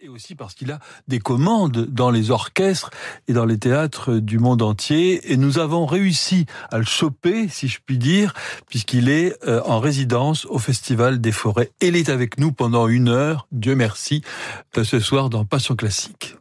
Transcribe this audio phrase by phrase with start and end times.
[0.00, 0.78] et aussi parce qu'il a
[1.08, 2.90] des commandes dans les orchestres
[3.28, 5.32] et dans les théâtres du monde entier.
[5.32, 8.34] Et nous avons réussi à le choper, si je puis dire,
[8.68, 11.70] puisqu'il est euh, en résidence au Festival des Forêts.
[11.80, 14.22] Il est avec nous pendant une heure, Dieu merci,
[14.76, 16.36] euh, ce soir dans Passion Classique.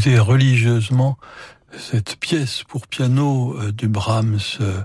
[0.00, 1.18] Écouter religieusement
[1.78, 4.80] cette pièce pour piano euh, du Brahms, euh,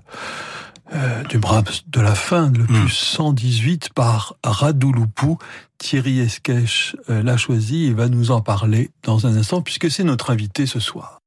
[0.93, 5.37] euh, du Brahms de la fin, le plus 118 par Radouloupou.
[5.77, 10.31] Thierry Esquèche l'a choisi et va nous en parler dans un instant puisque c'est notre
[10.31, 11.21] invité ce soir.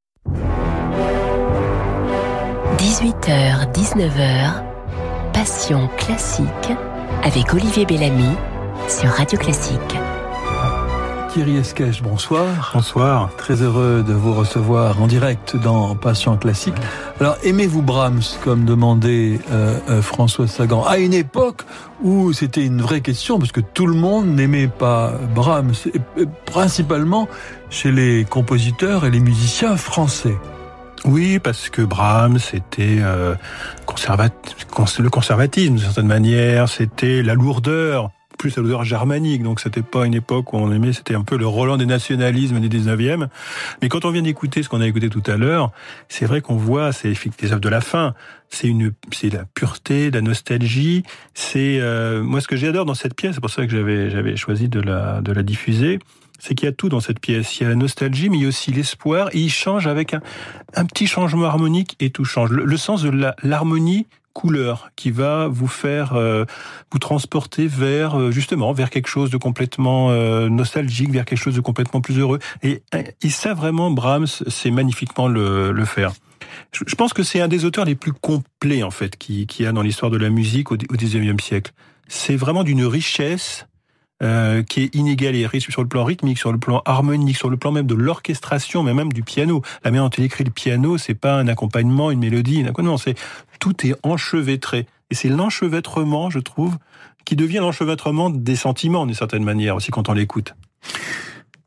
[2.77, 4.63] 18h, 19h,
[5.33, 6.45] Passion classique
[7.23, 8.35] avec Olivier Bellamy
[8.87, 10.08] sur Radio Classique.
[11.29, 12.71] Thierry Esquèche, bonsoir.
[12.73, 13.29] Bonsoir.
[13.37, 16.73] Très heureux de vous recevoir en direct dans Passion Classique.
[17.19, 21.61] Alors, aimez-vous Brahms, comme demandait euh, euh, François Sagan, à une époque
[22.01, 25.73] où c'était une vraie question, parce que tout le monde n'aimait pas Brahms,
[26.45, 27.27] principalement
[27.69, 30.35] chez les compositeurs et les musiciens français.
[31.05, 33.35] Oui, parce que Brahms, c'était euh,
[34.97, 38.09] le conservatisme d'une certaine manière, c'était la lourdeur
[38.39, 41.37] plus à l'odeur germanique, donc c'était pas une époque où on aimait, c'était un peu
[41.37, 43.27] le Roland des nationalismes des 19e.
[43.81, 45.71] Mais quand on vient d'écouter ce qu'on a écouté tout à l'heure,
[46.07, 48.15] c'est vrai qu'on voit, c'est des œuvres de la fin,
[48.49, 51.03] c'est une, c'est la pureté, la nostalgie,
[51.33, 54.37] c'est, euh, moi ce que j'adore dans cette pièce, c'est pour ça que j'avais, j'avais
[54.37, 55.99] choisi de la, de la diffuser,
[56.39, 57.59] c'est qu'il y a tout dans cette pièce.
[57.59, 60.13] Il y a la nostalgie, mais il y a aussi l'espoir, et il change avec
[60.13, 60.21] un,
[60.73, 62.51] un petit changement harmonique et tout change.
[62.51, 63.11] Le, le sens de
[63.43, 66.45] l'harmonie couleur qui va vous faire euh,
[66.91, 71.55] vous transporter vers euh, justement vers quelque chose de complètement euh, nostalgique, vers quelque chose
[71.55, 72.39] de complètement plus heureux.
[72.63, 72.81] Et,
[73.29, 76.13] ça vraiment Brahms sait magnifiquement le, le faire.
[76.71, 79.71] Je, pense que c'est un des auteurs les plus complets en fait qui, qui a
[79.71, 81.71] dans l'histoire de la musique au, au 19e siècle.
[82.07, 83.67] C'est vraiment d'une richesse
[84.21, 87.71] euh, qui est inégalé, sur le plan rythmique, sur le plan harmonique, sur le plan
[87.71, 89.61] même de l'orchestration, mais même du piano.
[89.83, 93.15] La manière dont il écrit le piano, c'est pas un accompagnement, une mélodie, non, c'est
[93.59, 94.87] tout est enchevêtré.
[95.09, 96.77] Et c'est l'enchevêtrement, je trouve,
[97.25, 100.53] qui devient l'enchevêtrement des sentiments d'une certaine manière aussi quand on l'écoute.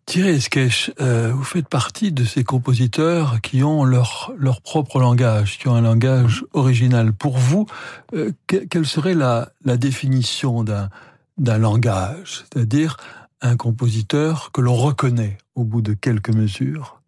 [0.06, 5.58] Thierry Esquèche, euh, vous faites partie de ces compositeurs qui ont leur, leur propre langage,
[5.58, 7.12] qui ont un langage original.
[7.12, 7.66] Pour vous,
[8.14, 10.90] euh, quelle serait la, la définition d'un
[11.38, 12.96] d'un langage, c'est-à-dire
[13.40, 17.02] un compositeur que l'on reconnaît au bout de quelques mesures.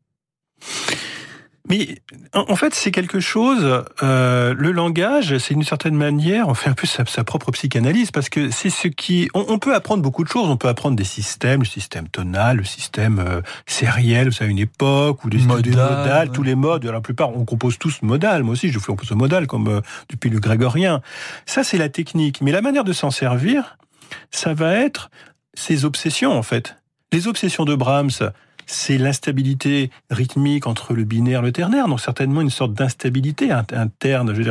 [1.71, 2.03] Mais
[2.35, 3.85] en fait, c'est quelque chose.
[4.03, 8.29] Euh, le langage, c'est une certaine manière, on fait un peu sa, propre psychanalyse parce
[8.29, 9.31] que c'est ce qui.
[9.33, 10.51] On, peut apprendre beaucoup de choses.
[10.51, 15.25] On peut apprendre des systèmes, le système tonal, le système euh, sériel, à une époque,
[15.25, 16.85] ou des modal, tous les modes.
[16.85, 18.43] La plupart, on compose tous modal.
[18.43, 19.81] Moi aussi, je fais compose modal comme euh,
[20.11, 21.01] depuis le grégorien.
[21.47, 22.43] Ça, c'est la technique.
[22.43, 23.79] Mais la manière de s'en servir,
[24.31, 25.11] ça va être
[25.55, 26.77] ses obsessions en fait.
[27.13, 28.33] Les obsessions de Brahms,
[28.67, 34.35] c'est l'instabilité rythmique entre le binaire et le ternaire, donc certainement une sorte d'instabilité interne.
[34.35, 34.43] Je.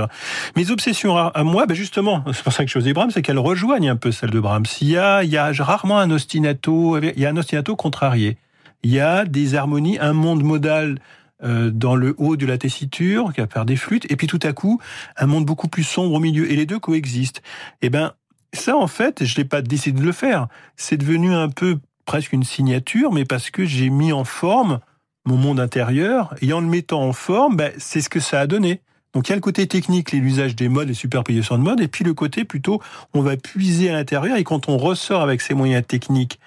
[0.55, 3.39] Mes obsessions à moi, ben justement, c'est pour ça que je choisis Brahms, c'est qu'elles
[3.39, 4.65] rejoignent un peu celles de Brahms.
[4.81, 8.37] Il y a, il y a rarement un ostinato, il y a un ostinato contrarié.
[8.83, 10.99] Il y a des harmonies, un monde modal
[11.43, 14.39] euh, dans le haut de la tessiture, qui va faire des flûtes, et puis tout
[14.43, 14.79] à coup,
[15.17, 17.41] un monde beaucoup plus sombre au milieu, et les deux coexistent.
[17.81, 18.13] Eh ben,
[18.53, 20.47] ça, en fait, je n'ai pas décidé de le faire.
[20.75, 24.79] C'est devenu un peu presque une signature, mais parce que j'ai mis en forme
[25.25, 28.47] mon monde intérieur, et en le mettant en forme, ben, c'est ce que ça a
[28.47, 28.81] donné.
[29.13, 31.87] Donc il y a le côté technique, l'usage des modes, les superpositions de modes, et
[31.87, 32.81] puis le côté plutôt,
[33.13, 36.39] on va puiser à l'intérieur, et quand on ressort avec ces moyens techniques,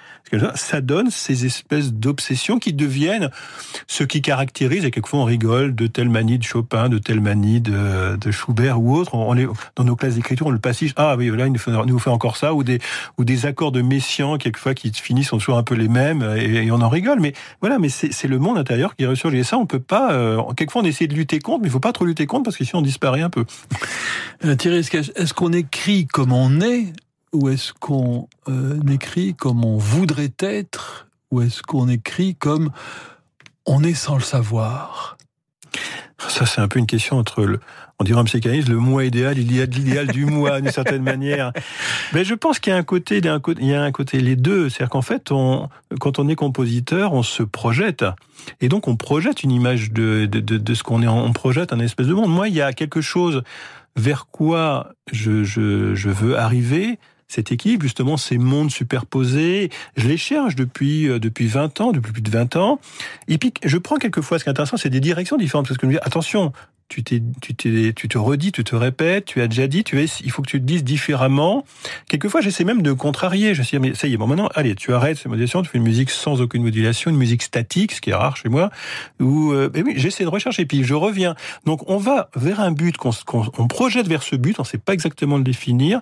[0.54, 3.30] ça donne ces espèces d'obsessions qui deviennent
[3.86, 7.60] ce qui caractérise, et quelquefois on rigole de telle manie de Chopin, de telle manie
[7.60, 9.14] de, de Schubert ou autre.
[9.14, 10.92] On est, dans nos classes d'écriture, on le passige.
[10.96, 12.80] Ah oui, là, il nous fait, nous fait encore ça, ou des,
[13.18, 16.70] ou des accords de Messiaen, quelquefois, qui finissent sont toujours un peu les mêmes, et,
[16.70, 17.20] on en rigole.
[17.20, 19.38] Mais voilà, mais c'est le monde intérieur qui ressurgit.
[19.38, 21.80] Et ça, on peut pas, euh, quelquefois, on essaie de lutter contre, mais il faut
[21.80, 23.44] pas trop lutter contre parce que sinon on disparaît un peu.
[24.44, 26.92] Euh, Thierry, est-ce qu'on écrit comme on est
[27.32, 31.08] ou est-ce qu'on euh, écrit comme on voudrait être?
[31.30, 32.70] Ou est-ce qu'on écrit comme
[33.66, 35.16] on est sans le savoir?
[36.18, 37.60] Ça, c'est un peu une question entre le,
[37.98, 40.70] on dirait en psychanalyse, le moi idéal, il y a de l'idéal du moi, d'une
[40.72, 41.52] certaine manière.
[42.12, 44.68] Mais je pense qu'il y a un côté, il y a un côté, les deux.
[44.68, 45.68] C'est-à-dire qu'en fait, on,
[46.00, 48.04] quand on est compositeur, on se projette.
[48.60, 51.72] Et donc, on projette une image de, de, de, de ce qu'on est, on projette
[51.72, 52.30] un espèce de monde.
[52.30, 53.42] Moi, il y a quelque chose
[53.96, 59.70] vers quoi je, je, je veux arriver, cette équipe, justement, ces mondes superposés.
[59.96, 62.80] Je les cherche depuis, euh, depuis 20 ans, depuis plus de 20 ans.
[63.28, 65.66] Et puis, je prends quelquefois, ce qui est intéressant, c'est des directions différentes.
[65.66, 66.52] Parce que je me dis, attention,
[66.88, 70.00] tu t'es, tu t'es, tu te redis, tu te répètes, tu as déjà dit, tu
[70.00, 71.64] es, il faut que tu te dises différemment.
[72.08, 73.54] Quelquefois, j'essaie même de contrarier.
[73.54, 75.78] Je dis, mais ça y est, bon, maintenant, allez, tu arrêtes ces modulations, tu fais
[75.78, 78.70] une musique sans aucune modulation, une musique statique, ce qui est rare chez moi,
[79.20, 81.34] ou, euh, oui, j'essaie de rechercher, puis je reviens.
[81.64, 84.78] Donc, on va vers un but qu'on, qu'on on projette vers ce but, on sait
[84.78, 86.00] pas exactement le définir,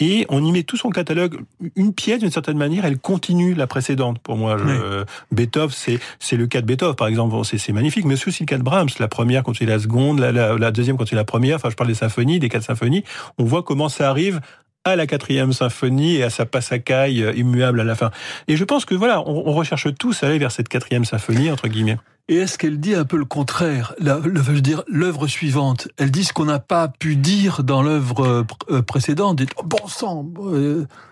[0.00, 1.40] et on y met tout son catalogue.
[1.76, 4.18] Une pièce, d'une certaine manière, elle continue la précédente.
[4.18, 7.36] Pour moi, je, Beethoven, c'est c'est le cas de Beethoven, par exemple.
[7.44, 8.88] c'est magnifique, mais c'est aussi le cas de Brahms.
[8.98, 11.56] La première continue la seconde, la, la, la deuxième continue la première.
[11.56, 13.04] Enfin, je parle des symphonies, des quatre symphonies.
[13.38, 14.40] On voit comment ça arrive
[14.84, 18.10] à la quatrième symphonie et à sa passacaille immuable à la fin.
[18.48, 21.68] Et je pense que voilà, on, recherche tous à aller vers cette quatrième symphonie entre
[21.68, 21.98] guillemets.
[22.28, 23.94] Et est-ce qu'elle dit un peu le contraire?
[23.98, 27.64] La, le, Je veux dire, l'œuvre suivante, elle dit ce qu'on n'a pas pu dire
[27.64, 29.36] dans l'œuvre euh, euh, précédente.
[29.36, 30.24] Dit, oh, bon sang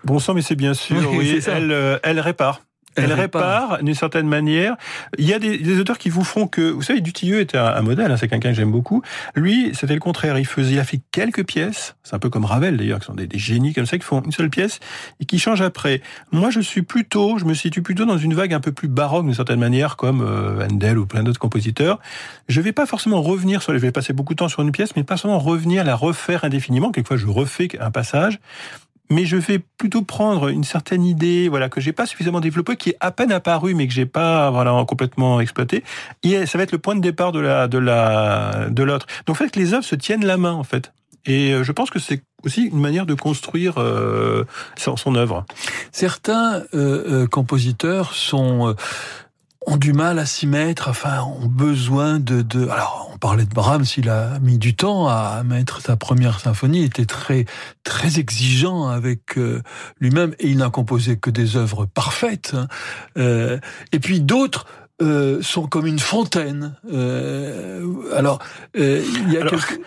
[0.03, 2.61] Bon sang, mais c'est bien sûr, oui, elle, elle répare.
[2.95, 4.75] Elle, répare d'une certaine manière.
[5.17, 7.81] Il y a des, des, auteurs qui vous feront que, vous savez, Dutilleux était un,
[7.81, 9.01] modèle, hein, c'est quelqu'un que j'aime beaucoup.
[9.35, 10.37] Lui, c'était le contraire.
[10.37, 11.95] Il faisait, il a fait quelques pièces.
[12.03, 14.21] C'est un peu comme Ravel d'ailleurs, qui sont des, des, génies comme ça, qui font
[14.21, 14.79] une seule pièce
[15.19, 16.01] et qui changent après.
[16.31, 19.25] Moi, je suis plutôt, je me situe plutôt dans une vague un peu plus baroque
[19.25, 21.99] d'une certaine manière, comme euh, Handel ou plein d'autres compositeurs.
[22.49, 24.95] Je vais pas forcément revenir sur, je vais passer beaucoup de temps sur une pièce,
[24.95, 26.91] mais pas seulement revenir, la refaire indéfiniment.
[26.91, 28.39] Quelquefois, je refais un passage
[29.11, 32.91] mais je vais plutôt prendre une certaine idée, voilà, que j'ai pas suffisamment développée, qui
[32.91, 35.83] est à peine apparue, mais que j'ai pas, voilà, complètement exploité.
[36.23, 39.05] Et ça va être le point de départ de la, de la, de l'autre.
[39.25, 40.93] Donc, en fait, les œuvres se tiennent la main, en fait.
[41.25, 44.45] Et euh, je pense que c'est aussi une manière de construire euh,
[44.77, 45.45] son, son, œuvre.
[45.91, 48.75] Certains euh, euh compositeurs sont
[49.67, 52.67] ont du mal à s'y mettre, enfin, ont besoin de, de...
[52.67, 56.79] Alors, on parlait de Brahms, il a mis du temps à mettre sa première symphonie,
[56.79, 57.45] il était très,
[57.83, 59.61] très exigeant avec euh,
[59.99, 62.53] lui-même, et il n'a composé que des œuvres parfaites.
[62.55, 62.67] Hein.
[63.17, 63.59] Euh,
[63.91, 64.65] et puis d'autres
[65.01, 66.75] euh, sont comme une fontaine.
[68.13, 68.39] Alors,
[68.75, 69.79] il y a quelques...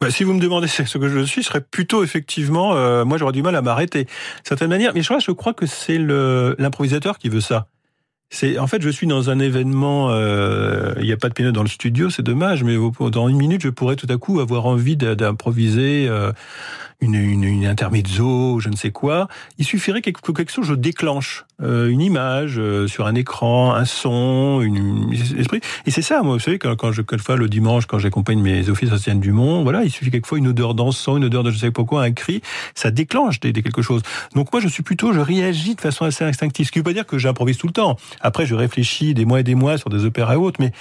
[0.00, 3.18] Bah, si vous me demandez ce que je suis, ce serait plutôt effectivement, euh, moi
[3.18, 4.92] j'aurais du mal à m'arrêter, d'une certaine manière.
[4.94, 7.66] Mais je crois, je crois que c'est l'improvisateur qui veut ça.
[8.30, 10.10] C'est en fait, je suis dans un événement.
[10.10, 12.76] Euh, il n'y a pas de piano dans le studio, c'est dommage, mais
[13.10, 16.06] dans une minute, je pourrais tout à coup avoir envie d'improviser.
[16.08, 16.32] Euh,
[17.00, 19.28] une, une, une intermezzo, je ne sais quoi.
[19.58, 23.84] Il suffirait que quelque chose je déclenche euh, une image euh, sur un écran, un
[23.84, 25.60] son, une, esprit.
[25.86, 28.68] Et c'est ça, moi, vous savez, quand, quand je quelquefois le dimanche, quand j'accompagne mes
[28.68, 31.58] offices Océane du Mont, voilà, il suffit quelquefois une odeur d'encens, une odeur de je
[31.58, 32.42] sais pas quoi, un cri,
[32.74, 34.02] ça déclenche des, des, quelque chose.
[34.34, 36.66] Donc moi, je suis plutôt, je réagis de façon assez instinctive.
[36.66, 37.96] Ce qui veut pas dire que j'improvise tout le temps.
[38.20, 40.72] Après, je réfléchis des mois et des mois sur des opéras et autres, mais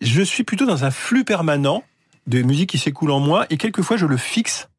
[0.00, 1.82] je suis plutôt dans un flux permanent
[2.26, 4.69] de musique qui s'écoule en moi et quelquefois je le fixe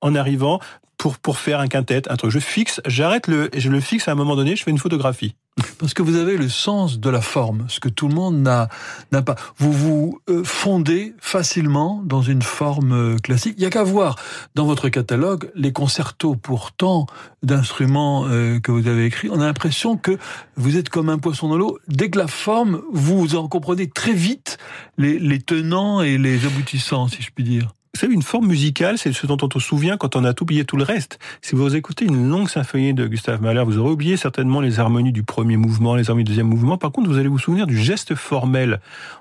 [0.00, 0.60] en arrivant
[0.98, 2.30] pour, pour faire un quintet, un truc.
[2.30, 5.34] Je fixe, j'arrête le, je le fixe à un moment donné, je fais une photographie.
[5.78, 8.68] Parce que vous avez le sens de la forme, ce que tout le monde n'a
[9.10, 9.34] n'a pas.
[9.56, 13.54] Vous vous euh, fondez facilement dans une forme euh, classique.
[13.56, 14.16] Il y a qu'à voir
[14.54, 17.06] dans votre catalogue les concertos pourtant
[17.42, 19.30] d'instruments euh, que vous avez écrits.
[19.32, 20.16] On a l'impression que
[20.56, 21.78] vous êtes comme un poisson dans l'eau.
[21.88, 24.58] Dès que la forme, vous en comprenez très vite
[24.96, 27.72] les, les tenants et les aboutissants, si je puis dire.
[27.98, 30.64] Vous savez, une forme musicale, c'est ce dont on se souvient quand on a oublié
[30.64, 31.18] tout le reste.
[31.42, 35.10] Si vous écoutez une longue symphonie de Gustave Mahler, vous aurez oublié certainement les harmonies
[35.10, 36.78] du premier mouvement, les harmonies du deuxième mouvement.
[36.78, 38.78] Par contre, vous allez vous souvenir du geste formel.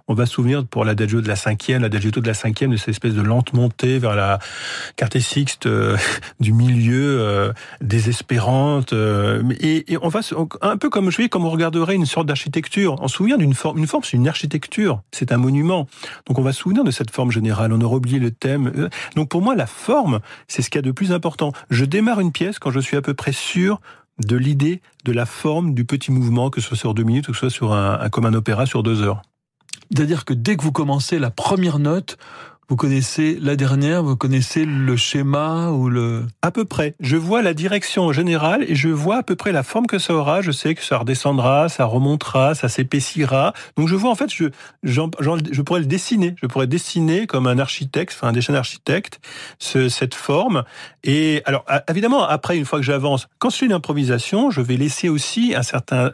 [0.08, 2.90] On va se souvenir pour l'adagio de la cinquième, l'adagio de la cinquième, de cette
[2.90, 4.38] espèce de lente montée vers la
[4.96, 5.98] carte sixte euh,
[6.40, 8.94] du milieu, euh, désespérante.
[8.94, 10.20] Euh, et, on va
[10.62, 12.96] un peu comme je comme on regarderait une sorte d'architecture.
[13.02, 13.80] On se souvient d'une forme.
[13.80, 15.88] Une forme, c'est une architecture, c'est un monument.
[16.28, 17.74] Donc on va se souvenir de cette forme générale.
[17.74, 18.67] On aura oublié le thème
[19.16, 21.52] donc pour moi, la forme, c'est ce qu'il y a de plus important.
[21.70, 23.80] Je démarre une pièce quand je suis à peu près sûr
[24.20, 27.32] de l'idée de la forme du petit mouvement, que ce soit sur deux minutes ou
[27.32, 29.22] que ce soit sur un, un comme un opéra sur deux heures.
[29.92, 32.18] C'est-à-dire que dès que vous commencez la première note,
[32.70, 36.26] vous connaissez la dernière, vous connaissez le schéma ou le...
[36.42, 36.96] À peu près.
[37.00, 40.14] Je vois la direction générale et je vois à peu près la forme que ça
[40.14, 40.42] aura.
[40.42, 43.54] Je sais que ça redescendra, ça remontera, ça s'épaissira.
[43.78, 44.46] Donc je vois en fait, je,
[44.84, 46.36] je pourrais le dessiner.
[46.42, 49.20] Je pourrais dessiner comme un architecte, enfin un dessin d'architecte,
[49.60, 50.64] ce, cette forme.
[51.04, 55.10] Et alors évidemment, après, une fois que j'avance, quand fais une improvisation, je vais laisser
[55.10, 56.12] aussi un certain...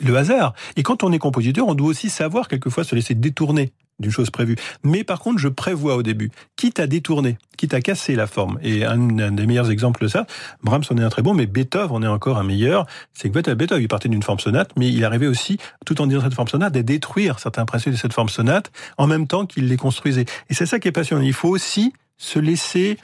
[0.00, 0.54] le hasard.
[0.76, 4.30] Et quand on est compositeur, on doit aussi savoir quelquefois se laisser détourner d'une chose
[4.30, 4.56] prévue.
[4.82, 8.58] Mais par contre, je prévois au début, quitte à détourner, quitte à casser la forme.
[8.62, 10.26] Et un, des meilleurs exemples de ça,
[10.62, 12.86] Brahms en est un très bon, mais Beethoven en est encore un meilleur.
[13.12, 16.22] C'est que Beethoven, il partait d'une forme sonate, mais il arrivait aussi, tout en disant
[16.22, 19.68] cette forme sonate, à détruire certains principes de cette forme sonate, en même temps qu'il
[19.68, 20.26] les construisait.
[20.48, 21.22] Et c'est ça qui est passionnant.
[21.22, 22.98] Il faut aussi se laisser,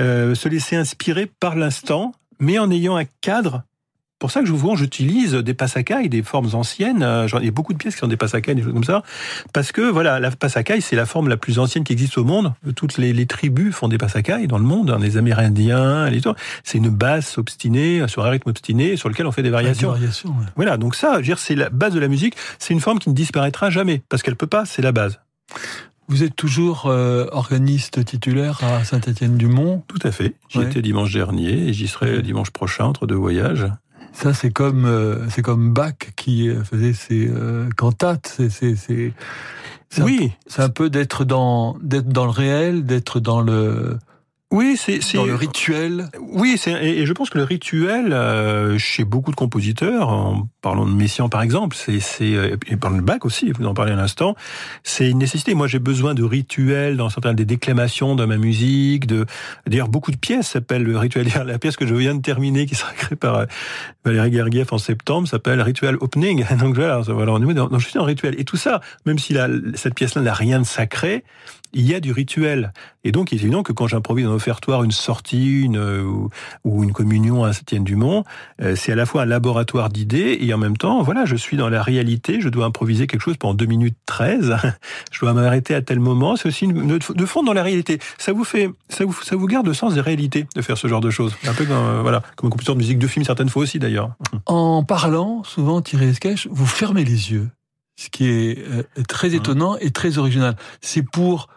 [0.00, 3.64] euh, se laisser inspirer par l'instant, mais en ayant un cadre
[4.22, 7.02] pour ça que vous j'utilise des passacailles, des formes anciennes.
[7.02, 9.02] Euh, il y a beaucoup de pièces qui sont des passacailles, des choses comme ça.
[9.52, 12.54] Parce que, voilà, la passacaille, c'est la forme la plus ancienne qui existe au monde.
[12.76, 16.20] Toutes les, les tribus font des passacailles dans le monde, hein, les Amérindiens, les
[16.62, 19.90] C'est une basse obstinée, sur un rythme obstiné, sur lequel on fait des variations.
[19.90, 22.36] variations Voilà, donc ça, c'est la base de la musique.
[22.60, 25.18] C'est une forme qui ne disparaîtra jamais, parce qu'elle peut pas, c'est la base.
[26.06, 29.82] Vous êtes toujours euh, organiste titulaire à Saint-Étienne-du-Mont?
[29.88, 30.34] Tout à fait.
[30.48, 30.66] J'y Ouais.
[30.66, 33.66] étais dimanche dernier et j'y serai dimanche prochain entre deux voyages.
[34.12, 38.40] Ça, c'est comme euh, c'est comme Bach qui euh, faisait ses euh, cantates.
[38.50, 39.12] C'est
[39.98, 43.98] Oui, c'est un peu d'être dans d'être dans le réel, d'être dans le
[44.52, 46.10] oui, c'est dans le rituel.
[46.20, 50.84] Oui, c'est et, je pense que le rituel euh, chez beaucoup de compositeurs, en parlant
[50.84, 53.92] de Messiaen par exemple, c'est c'est euh, et par le bac aussi, vous en parlez
[53.92, 54.36] à l'instant,
[54.82, 55.54] c'est une nécessité.
[55.54, 59.06] Moi, j'ai besoin de rituels dans certaines des déclamations de ma musique.
[59.06, 59.24] De
[59.66, 61.28] d'ailleurs, beaucoup de pièces s'appellent le rituel.
[61.46, 63.46] La pièce que je viens de terminer, qui sera créée par euh,
[64.04, 66.44] Valérie Gergiev en septembre, s'appelle Ritual Opening.
[66.58, 68.38] Donc voilà, voilà, on est dans, donc je suis dans le rituel.
[68.38, 71.24] Et tout ça, même si la, cette pièce-là n'a rien de sacré,
[71.72, 72.72] il y a du rituel.
[73.04, 76.30] Et donc, il est évident que quand j'improvise un offertoire, une sortie, une, euh, ou,
[76.64, 78.24] ou une communion à Saint-Étienne-du-Mont,
[78.60, 81.56] euh, c'est à la fois un laboratoire d'idées et en même temps, voilà, je suis
[81.56, 84.56] dans la réalité, je dois improviser quelque chose pendant 2 minutes 13,
[85.10, 87.98] je dois m'arrêter à tel moment, c'est aussi une, de fond dans la réalité.
[88.18, 90.86] Ça vous fait, ça vous, ça vous garde le sens des réalités de faire ce
[90.86, 91.34] genre de choses.
[91.46, 93.78] Un peu comme, euh, voilà, comme un compositeur de musique de film certaines fois aussi
[93.78, 94.10] d'ailleurs.
[94.46, 97.48] En parlant, souvent Thierry Esquèche, vous fermez les yeux,
[97.96, 98.64] ce qui est
[99.08, 99.34] très Mmh.
[99.34, 100.56] étonnant et très original.
[100.80, 101.48] C'est pour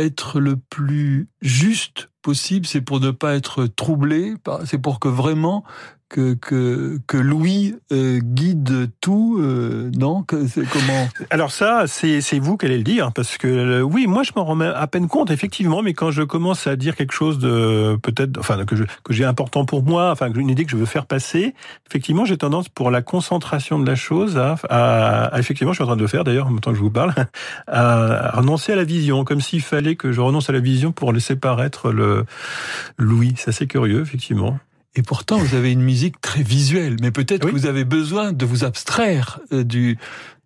[0.00, 5.64] être le plus juste possible, c'est pour ne pas être troublé, c'est pour que vraiment
[6.10, 10.22] que que, que Louis euh, guide tout, euh, non?
[10.24, 11.08] Que, c'est Comment?
[11.30, 14.32] Alors ça, c'est c'est vous qui allez le dire, parce que euh, oui, moi je
[14.36, 17.96] m'en rends à peine compte effectivement, mais quand je commence à dire quelque chose de
[18.02, 20.84] peut-être, enfin que je, que j'ai important pour moi, enfin une idée que je veux
[20.84, 21.54] faire passer,
[21.88, 25.84] effectivement j'ai tendance pour la concentration de la chose à, à- à- effectivement, je suis
[25.84, 27.14] en train de le faire d'ailleurs en même temps que je vous parle,
[27.68, 31.12] à, renoncer à la vision, comme s'il fallait que je renonce à la vision pour
[31.12, 32.24] laisser paraître le
[32.98, 33.34] Louis.
[33.36, 34.58] C'est assez curieux effectivement.
[34.96, 37.52] Et pourtant, vous avez une musique très visuelle, mais peut-être Oui.
[37.52, 39.98] que vous avez besoin de vous abstraire euh, du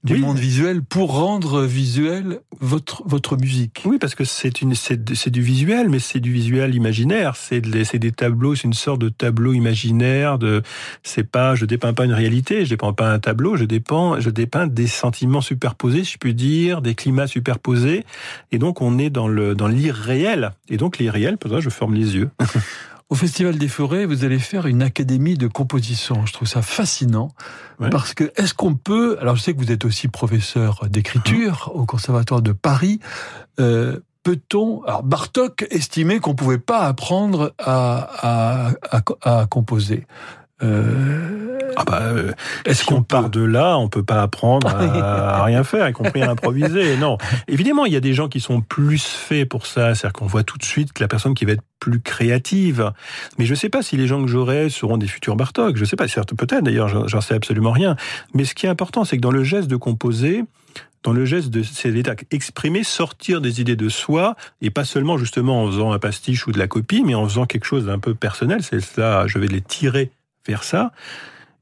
[0.04, 0.20] du Oui.
[0.20, 3.80] monde visuel pour rendre visuel votre votre musique.
[3.87, 7.37] Oui, parce que c'est une, c'est, c'est du visuel, mais c'est du visuel imaginaire.
[7.37, 10.38] C'est, de- c'est des tableaux, c'est une sorte de tableau imaginaire.
[10.38, 10.62] De,
[11.04, 14.28] c'est pas, je dépeins pas une réalité, je dépeins pas un tableau, je dépeins, je
[14.28, 18.04] dépeins des sentiments superposés, si je puis dire, des climats superposés.
[18.52, 20.50] Et donc, on est dans le, dans l'irréel.
[20.68, 22.28] Et donc, l'irréel, pour ça, je ferme les yeux.
[23.11, 26.25] Au Festival des Forêts, vous allez faire une académie de composition.
[26.27, 27.33] Je trouve ça fascinant
[27.81, 27.90] Ouais.
[27.90, 31.87] parce que est-ce qu'on peut alors je sais que vous êtes aussi professeur d'écriture au
[31.87, 33.01] Conservatoire de Paris.
[33.61, 40.07] Euh, Peut-on alors Bartok estimait qu'on pouvait pas apprendre à à, à, à composer.
[40.64, 42.33] Euh, Ah bah, euh,
[42.66, 44.79] est-ce qu'on part de là, on peut pas apprendre à,
[45.40, 46.96] à rien faire, y compris à improviser.
[46.96, 49.94] Non, évidemment, il y a des gens qui sont plus faits pour ça.
[49.94, 52.92] C'est-à-dire qu'on voit tout de suite que la personne qui va être plus créative.
[53.38, 55.77] Mais je sais pas si les gens que j'aurai seront des futurs Bartok.
[55.77, 56.62] Je sais pas, certes peut-être.
[56.62, 57.96] D'ailleurs, j'en- j'en sais absolument rien.
[58.35, 60.44] Mais ce qui est important, c'est que dans le geste de composer,
[61.03, 65.18] dans le geste de c'est l'état exprimer, sortir des idées de soi, et pas seulement
[65.18, 67.98] justement en faisant un pastiche ou de la copie, mais en faisant quelque chose d'un
[67.98, 68.62] peu personnel.
[68.62, 70.12] C'est cela, je vais les tirer
[70.46, 70.92] vers ça.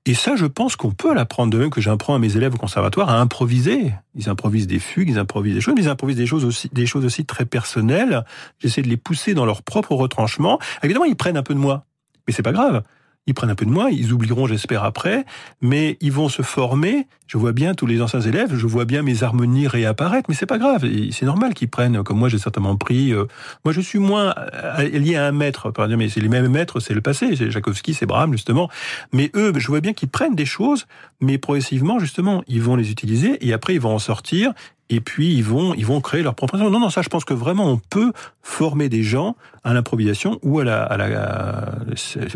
[0.05, 2.59] Et ça, je pense qu'on peut l'apprendre de même que j'apprends à mes élèves au
[2.59, 3.95] conservatoire à improviser.
[4.17, 6.87] Ils improvisent des fugues, ils improvisent des choses, mais ils improvisent des choses aussi, des
[6.87, 8.25] choses aussi très personnelles.
[8.59, 10.59] J'essaie de les pousser dans leur propre retranchement.
[10.83, 11.87] Évidemment, ils prennent un peu de moi,
[12.27, 12.83] mais c'est pas grave.
[13.29, 15.25] Ils prennent un peu de moi, ils oublieront, j'espère, après,
[15.61, 17.07] mais ils vont se former.
[17.29, 20.45] Je vois bien tous les anciens élèves, je vois bien mes harmonies réapparaître, mais c'est
[20.45, 20.85] pas grave.
[21.13, 23.13] C'est normal qu'ils prennent, comme moi, j'ai certainement pris.
[23.13, 23.27] euh,
[23.65, 26.49] moi, je suis moins euh, lié à un maître, par exemple, mais c'est les mêmes
[26.49, 27.37] maîtres, c'est le passé.
[27.37, 28.69] C'est Jakowski, c'est Brahms, justement.
[29.13, 30.87] Mais eux, je vois bien qu'ils prennent des choses,
[31.21, 34.53] mais progressivement, justement, ils vont les utiliser et après, ils vont en sortir.
[34.93, 36.59] Et puis ils vont, ils vont créer leur propre.
[36.59, 40.59] Non, non, ça, je pense que vraiment, on peut former des gens à l'improvisation ou
[40.59, 41.79] à la, à la,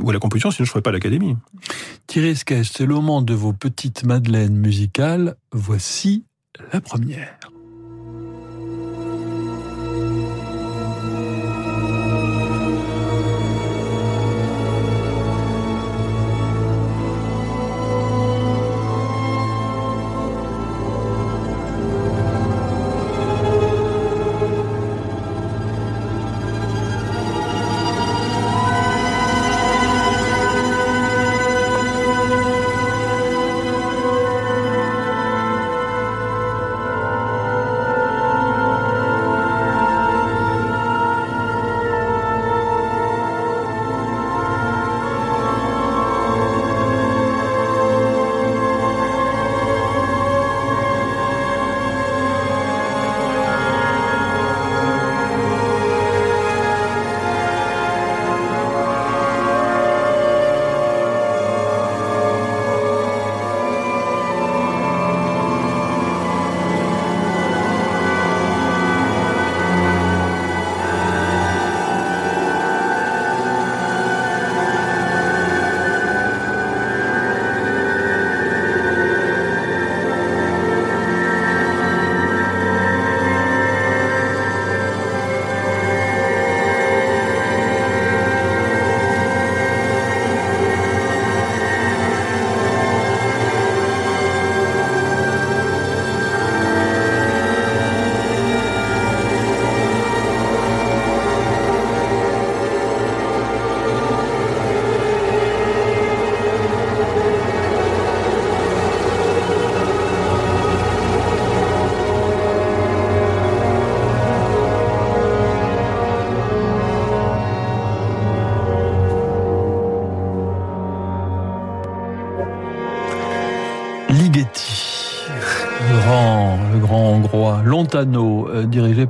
[0.01, 0.51] ou à la composition.
[0.51, 1.37] Sinon, je ferais pas l'académie.
[2.07, 5.37] Thierry Esquèche, c'est le moment de vos petites madeleines musicales.
[5.53, 6.25] Voici
[6.73, 7.39] la première.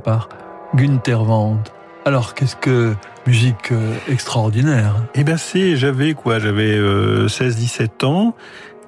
[0.07, 0.29] Par
[0.73, 1.69] Günther Wendt.
[2.05, 2.95] Alors, qu'est-ce que
[3.27, 3.73] musique
[4.07, 4.95] extraordinaire?
[5.15, 6.39] Eh ben, c'est, j'avais quoi?
[6.39, 8.33] J'avais 16-17 ans.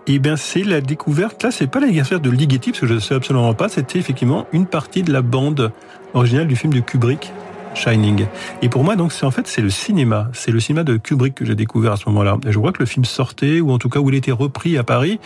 [0.07, 2.99] Eh bien c'est la découverte, là c'est pas l'anniversaire de Ligeti, parce que je ne
[2.99, 5.71] sais absolument pas, c'était effectivement une partie de la bande
[6.15, 7.31] originale du film de Kubrick,
[7.79, 8.25] Shining.
[8.61, 10.29] Et pour moi, donc, c'est en fait, c'est le cinéma.
[10.33, 12.37] C'est le cinéma de Kubrick que j'ai découvert à ce moment-là.
[12.45, 14.77] Et je crois que le film sortait, ou en tout cas où il était repris
[14.77, 15.19] à Paris.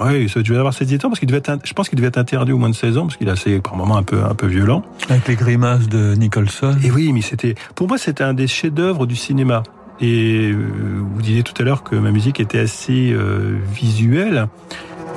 [0.00, 2.18] Oui, ça devait avoir 16 ans, parce qu'il devait être, je pense qu'il devait être
[2.18, 4.34] interdit au moins de 16 ans, parce qu'il est assez, par moments, un peu, un
[4.34, 4.82] peu violent.
[5.08, 6.76] Avec les grimaces de Nicholson.
[6.84, 9.64] Et oui, mais c'était, pour moi, c'était un des chefs-d'œuvre du cinéma.
[10.00, 14.46] Et euh, vous disiez tout à l'heure que ma musique était assez euh, visuelle.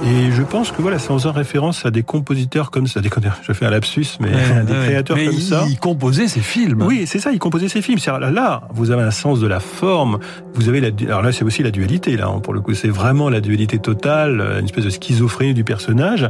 [0.04, 3.10] Et je pense que voilà, c'est en faisant référence à des compositeurs comme ça, des,
[3.44, 4.32] je fais un lapsus, mais
[4.66, 5.66] des créateurs comme ça.
[5.70, 6.82] Il composait ses films.
[6.82, 8.00] Oui, c'est ça, il composait ses films.
[8.08, 10.20] Là, là, vous avez un sens de la forme.
[10.56, 12.18] Vous avez la, alors là, c'est aussi la dualité.
[12.18, 16.30] Là, pour le coup, c'est vraiment la dualité totale, une espèce de schizophrénie du personnage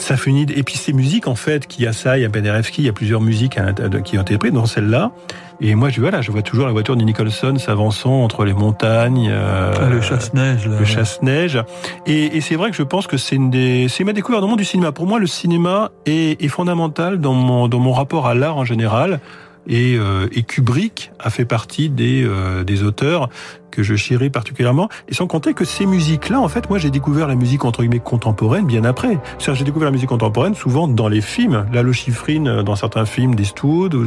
[0.00, 0.46] symphonies.
[0.54, 2.88] Et puis ces musiques, en fait, qui a ça, il y a Penderecki, il y
[2.88, 3.58] a plusieurs musiques
[4.04, 5.12] qui ont été prises dans celle-là.
[5.60, 9.28] Et moi, je, voilà, je vois toujours la voiture de Nicholson s'avançant entre les montagnes.
[9.28, 10.68] Euh, ah, le chasse-neige.
[10.68, 11.60] Le chasse-neige.
[12.06, 14.48] Et, et c'est vrai que je pense que c'est une des, c'est ma découverte du
[14.48, 14.92] monde du cinéma.
[14.92, 18.64] Pour moi, le cinéma est, est fondamental dans mon, dans mon rapport à l'art en
[18.64, 19.18] général.
[19.68, 23.28] Et, euh, et, Kubrick a fait partie des, euh, des auteurs
[23.70, 24.88] que je chéris particulièrement.
[25.08, 28.00] Et sans compter que ces musiques-là, en fait, moi j'ai découvert la musique entre guillemets
[28.00, 29.18] contemporaine bien après.
[29.38, 31.66] cest j'ai découvert la musique contemporaine souvent dans les films.
[31.72, 34.04] La Chiffrine euh, dans certains films d'Eastwood ou,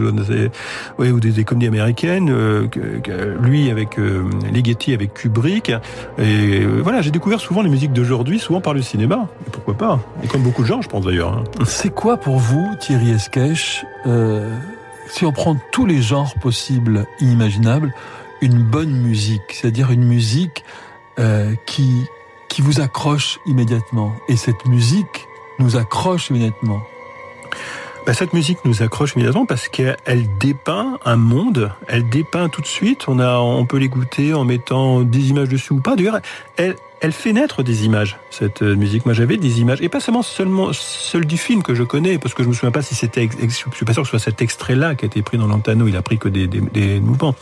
[0.99, 2.29] ou des, des comédies américaines.
[2.29, 2.67] Euh,
[3.41, 5.71] lui avec euh, Ligeti avec Kubrick.
[6.17, 9.27] Et voilà, j'ai découvert souvent les musiques d'aujourd'hui, souvent par le cinéma.
[9.47, 9.99] Et pourquoi pas?
[10.23, 11.33] Et comme beaucoup de gens, je pense d'ailleurs.
[11.33, 11.43] Hein.
[11.65, 13.85] C'est quoi pour vous, Thierry Esquèche
[15.11, 17.93] si on prend tous les genres possibles, inimaginables,
[18.39, 20.63] une bonne musique, c'est-à-dire une musique
[21.19, 22.05] euh, qui,
[22.47, 24.13] qui vous accroche immédiatement.
[24.29, 25.27] Et cette musique
[25.59, 26.81] nous accroche immédiatement.
[28.05, 32.67] Bah, cette musique nous accroche immédiatement parce qu'elle dépeint un monde, elle dépeint tout de
[32.67, 33.07] suite.
[33.07, 35.95] On a, on peut l'écouter en mettant des images dessus ou pas.
[35.95, 36.19] D'ailleurs,
[36.55, 39.05] elle, elle fait naître des images, cette euh, musique.
[39.05, 42.35] Moi, j'avais des images, et pas seulement seulement seul du film que je connais, parce
[42.35, 44.41] que je me souviens pas si c'était, je suis pas sûr que ce soit cet
[44.41, 45.87] extrait-là qui a été pris dans l'antano.
[45.87, 47.35] Il a pris que des, des, des mouvements.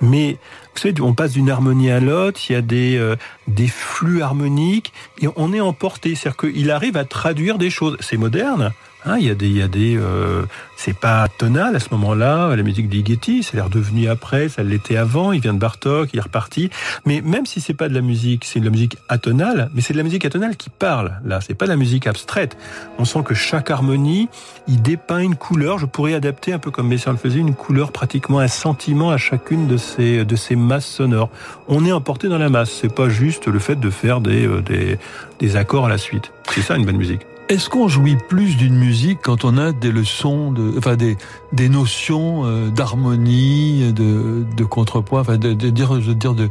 [0.00, 0.38] Mais
[0.74, 2.40] vous savez, on passe d'une harmonie à l'autre.
[2.48, 3.16] Il y a des euh,
[3.48, 6.14] des flux harmoniques, et on est emporté.
[6.14, 7.96] C'est-à-dire qu'il arrive à traduire des choses.
[8.00, 8.72] C'est moderne.
[9.04, 10.42] Hein, il y a des, il y a des, euh,
[10.76, 12.54] c'est pas tonal à ce moment-là.
[12.54, 15.32] La musique d'Igeti, c'est l'air devenu après, ça l'était avant.
[15.32, 16.70] Il vient de Bartok, il est reparti.
[17.04, 19.92] Mais même si c'est pas de la musique, c'est de la musique atonale, mais c'est
[19.92, 21.20] de la musique atonale qui parle.
[21.24, 22.56] Là, c'est pas de la musique abstraite.
[22.98, 24.28] On sent que chaque harmonie,
[24.68, 25.78] il dépeint une couleur.
[25.78, 29.16] Je pourrais adapter un peu comme Messiaen le faisait, une couleur pratiquement un sentiment à
[29.16, 31.30] chacune de ces de ces masses sonores.
[31.66, 32.70] On est emporté dans la masse.
[32.70, 34.98] C'est pas juste le fait de faire des euh, des,
[35.40, 36.30] des accords à la suite.
[36.50, 37.22] C'est ça une bonne musique.
[37.52, 41.18] Est-ce qu'on jouit plus d'une musique quand on a des leçons, de, enfin des,
[41.52, 46.48] des notions euh, d'harmonie, de, de contrepoint, enfin de, de dire, je veux dire de,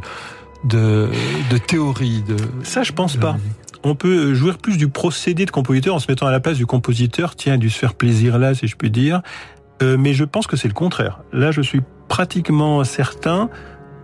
[0.62, 1.08] de,
[1.50, 2.22] de théorie.
[2.22, 3.36] De, Ça, je pense pas.
[3.82, 6.66] On peut jouir plus du procédé de compositeur en se mettant à la place du
[6.66, 7.34] compositeur.
[7.34, 9.22] Tiens, dû se faire plaisir là, si je puis dire.
[9.82, 11.18] Euh, mais je pense que c'est le contraire.
[11.32, 13.50] Là, je suis pratiquement certain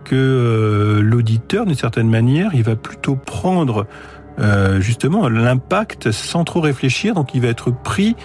[0.03, 3.87] que euh, l'auditeur, d'une certaine manière, il va plutôt prendre
[4.39, 8.15] euh, justement l'impact sans trop réfléchir, donc il va être pris.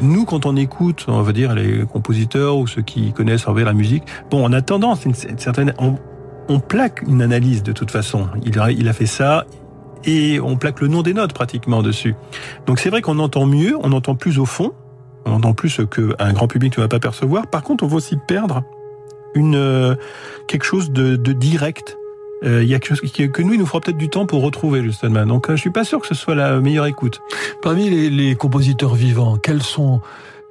[0.00, 3.72] Nous, quand on écoute, on va dire les compositeurs ou ceux qui connaissent en la
[3.72, 5.96] musique, bon, on a tendance, une, certaine, on,
[6.48, 8.26] on, plaque une analyse de toute façon.
[8.44, 9.44] Il a, il a fait ça
[10.04, 12.14] et on plaque le nom des notes pratiquement dessus.
[12.66, 14.72] Donc c'est vrai qu'on entend mieux, on entend plus au fond,
[15.26, 17.46] on entend plus ce qu'un grand public ne va pas percevoir.
[17.46, 18.62] Par contre, on va aussi perdre
[19.34, 19.94] une euh,
[20.48, 21.98] quelque chose de, de direct
[22.44, 24.82] il y a quelque chose que nous, il nous fera peut-être du temps pour retrouver
[24.82, 25.24] justement.
[25.26, 27.20] Donc, euh, je suis pas sûr que ce soit la meilleure écoute.
[27.62, 30.00] Parmi les, les compositeurs vivants, quels sont,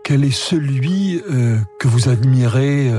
[0.03, 2.91] quel est celui euh, que vous admirez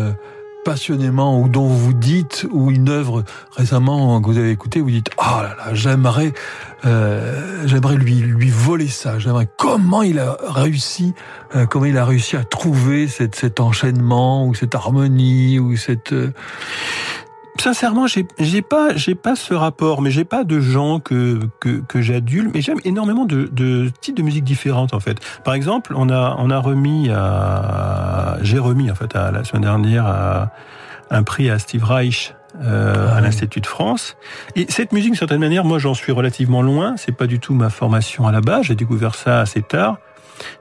[0.65, 3.25] passionnément ou dont vous dites ou une œuvre
[3.57, 6.33] récemment que vous avez écouté, vous dites oh là là, j'aimerais,
[6.85, 9.19] j'aimerais lui lui voler ça.
[9.19, 11.15] J'aimerais comment il a réussi,
[11.69, 16.15] comment il a réussi à trouver cette, cet enchaînement ou cette harmonie ou cette
[17.59, 21.83] Sincèrement, j'ai, j'ai pas, j'ai pas ce rapport, mais j'ai pas de gens que que,
[21.87, 25.19] que j'adule, mais j'aime énormément de, de types de musique différentes en fait.
[25.45, 29.63] Par exemple, on a on a remis à, j'ai remis en fait à la semaine
[29.63, 30.53] dernière à,
[31.11, 34.17] un prix à Steve Reich euh, à ah l'Institut de France.
[34.57, 36.95] Et cette musique, d'une certaine manière, moi, j'en suis relativement loin.
[36.97, 38.67] C'est pas du tout ma formation à la base.
[38.67, 39.99] J'ai découvert ça assez tard.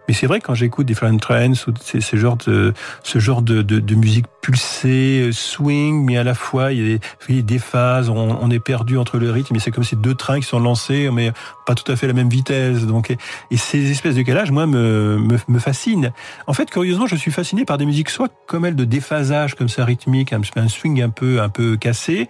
[0.07, 3.79] Mais c'est vrai quand j'écoute Different Trends ou ce genre de ce genre de, de,
[3.79, 6.97] de, musique pulsée, swing, mais à la fois il y a
[7.29, 9.53] des, des phases, on, on, est perdu entre le rythme.
[9.53, 11.31] Mais c'est comme ces deux trains qui sont lancés, mais
[11.65, 12.85] pas tout à fait la même vitesse.
[12.85, 16.11] Donc, et, ces espèces de décalages, moi, me, me, me, fascinent.
[16.47, 19.69] En fait, curieusement, je suis fasciné par des musiques soit comme elles de déphasage, comme
[19.69, 22.27] ça rythmique, un, swing un peu un peu cassé,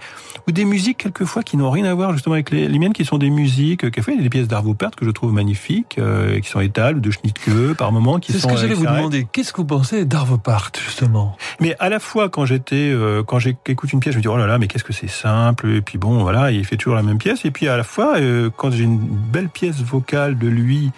[0.47, 3.17] ou des musiques quelquefois qui n'ont rien à voir justement avec les, miennes, qui sont
[3.17, 6.49] des musiques, quelquefois il y des pièces d'Arvo Pärt que je trouve magnifiques, euh, qui
[6.49, 8.39] sont étales ou de Schnittke par moment, qui sont.
[8.39, 9.27] C'est ce que j'allais vous demander.
[9.31, 11.37] Qu'est-ce que vous pensez d'Arvo Pärt justement?
[11.59, 14.37] Mais à la fois quand j'étais, euh, quand j'écoute une pièce, je me dis oh
[14.37, 15.69] là là, mais qu'est-ce que c'est simple.
[15.69, 17.45] Et puis bon, voilà, il fait toujours la même pièce.
[17.45, 20.91] Et puis à la fois, euh, quand j'ai une belle pièce vocale de lui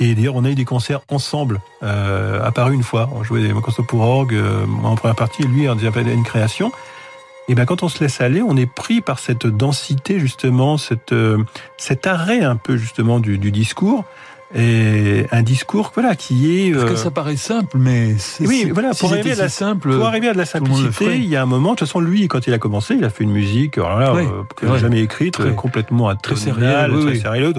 [0.00, 3.10] et d'ailleurs, on a eu des concerts ensemble, euh, une fois.
[3.14, 6.72] On jouait des concerts pour orgue, euh, en première partie, et lui en une création.
[7.48, 11.12] Et ben quand on se laisse aller, on est pris par cette densité justement, cette,
[11.12, 11.38] euh,
[11.76, 14.04] cet arrêt un peu justement du, du discours
[14.54, 18.90] et un discours voilà qui est parce que euh, ça paraît simple mais oui voilà
[18.94, 21.46] pour arriver à la simple pour arriver à de la simplicité il y a un
[21.46, 23.98] moment de toute façon lui quand il a commencé il a fait une musique alors
[23.98, 27.52] là oui, euh, qu'il n'a jamais écrite très, complètement très sérieux oui, très sérieux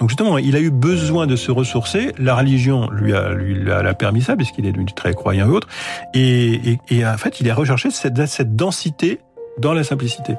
[0.00, 2.12] donc justement il a eu besoin de se ressourcer.
[2.18, 5.68] La religion lui a lui l'a permis ça puisqu'il est devenu très croyant et autre
[6.14, 9.20] et, et, et, en fait il a recherché cette, cette densité
[9.58, 10.34] dans la simplicité.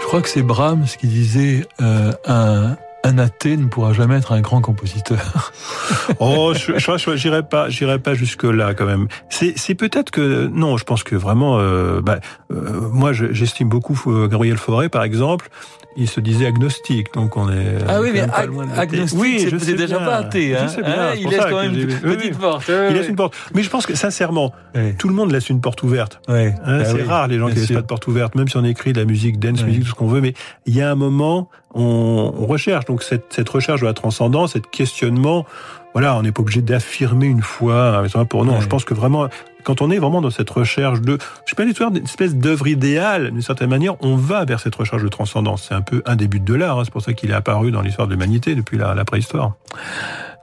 [0.00, 4.32] Je crois que c'est Brahms qui disait euh, un un athée ne pourra jamais être
[4.32, 5.52] un grand compositeur.
[6.20, 9.08] oh, je, je, j'irai pas, j'irai pas jusque là quand même.
[9.28, 12.20] C'est, c'est peut-être que non, je pense que vraiment, euh, bah,
[12.52, 15.48] euh, moi, j'estime beaucoup euh, Gabriel Fauré, par exemple.
[15.96, 17.78] Il se disait agnostique, donc on est.
[17.88, 20.56] Ah oui, mais ag agnostique, oui, je sais déjà pas athée.
[20.56, 22.68] Hein, bien, hein il laisse quand même une petite porte.
[22.68, 23.34] il laisse une porte.
[23.54, 24.94] Mais je pense que sincèrement, oui.
[24.96, 26.20] tout le monde laisse une porte ouverte.
[26.28, 26.46] Oui.
[26.64, 28.56] Hein, bah c'est oui, rare les gens qui laissent pas de porte ouverte, même si
[28.56, 30.20] on écrit de la musique, dance music, tout ce qu'on veut.
[30.20, 30.34] Mais
[30.66, 32.86] il y a un moment, on, on recherche.
[32.86, 35.46] Donc cette, cette recherche de la transcendance, cette questionnement,
[35.92, 38.02] voilà, on n'est pas obligé d'affirmer une foi.
[38.28, 38.60] Pour non, ouais.
[38.60, 39.28] je pense que vraiment,
[39.64, 42.66] quand on est vraiment dans cette recherche de, je sais pas l'histoire d'une espèce d'œuvre
[42.66, 45.66] idéale, d'une certaine manière, on va vers cette recherche de transcendance.
[45.68, 46.78] C'est un peu un des buts de l'art.
[46.78, 46.82] Hein.
[46.84, 49.54] C'est pour ça qu'il est apparu dans l'histoire de l'humanité depuis la, la préhistoire.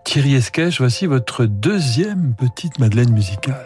[0.04, 3.66] Thierry Esquèche, voici votre deuxième petite Madeleine musicale.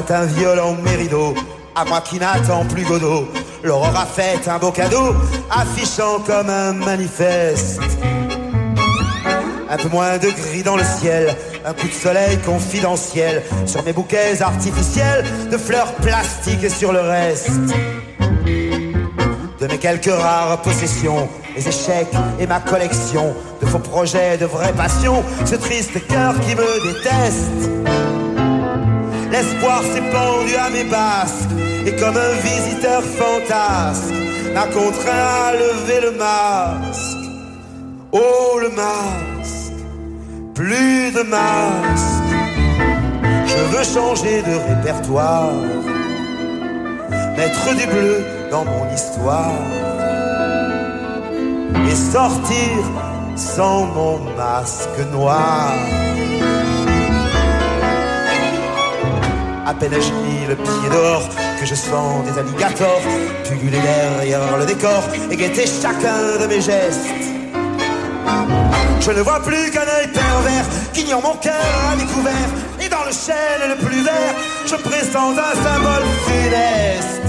[0.00, 1.34] Matin violent mérido,
[1.74, 3.28] à moi qui n'attends plus Godot,
[3.62, 5.14] l'aurore a fait un beau cadeau,
[5.50, 7.82] affichant comme un manifeste.
[9.68, 11.36] Un peu moins de gris dans le ciel,
[11.66, 17.00] un coup de soleil confidentiel sur mes bouquets artificiels de fleurs plastiques et sur le
[17.00, 17.50] reste.
[19.60, 24.72] De mes quelques rares possessions, les échecs et ma collection de faux projets, de vraies
[24.72, 28.09] passions, ce triste cœur qui me déteste.
[29.30, 31.50] L'espoir s'est pendu à mes basques
[31.86, 34.12] et comme un visiteur fantasque
[34.54, 37.16] m'a contraint à lever le masque.
[38.12, 39.72] Oh le masque,
[40.54, 42.20] plus de masque.
[43.46, 45.52] Je veux changer de répertoire,
[47.36, 49.52] mettre du bleu dans mon histoire
[51.88, 52.78] et sortir
[53.36, 55.72] sans mon masque noir.
[59.70, 61.28] À peine mis le pied dehors
[61.60, 63.02] que je sens des alligators
[63.44, 67.06] puller derrière le décor et guetter chacun de mes gestes.
[69.00, 71.54] Je ne vois plus qu'un œil pervers qui ignore mon cœur
[71.88, 72.50] à découvert.
[72.84, 74.34] Et dans le chêne le plus vert,
[74.66, 77.19] je pressens un symbole funeste.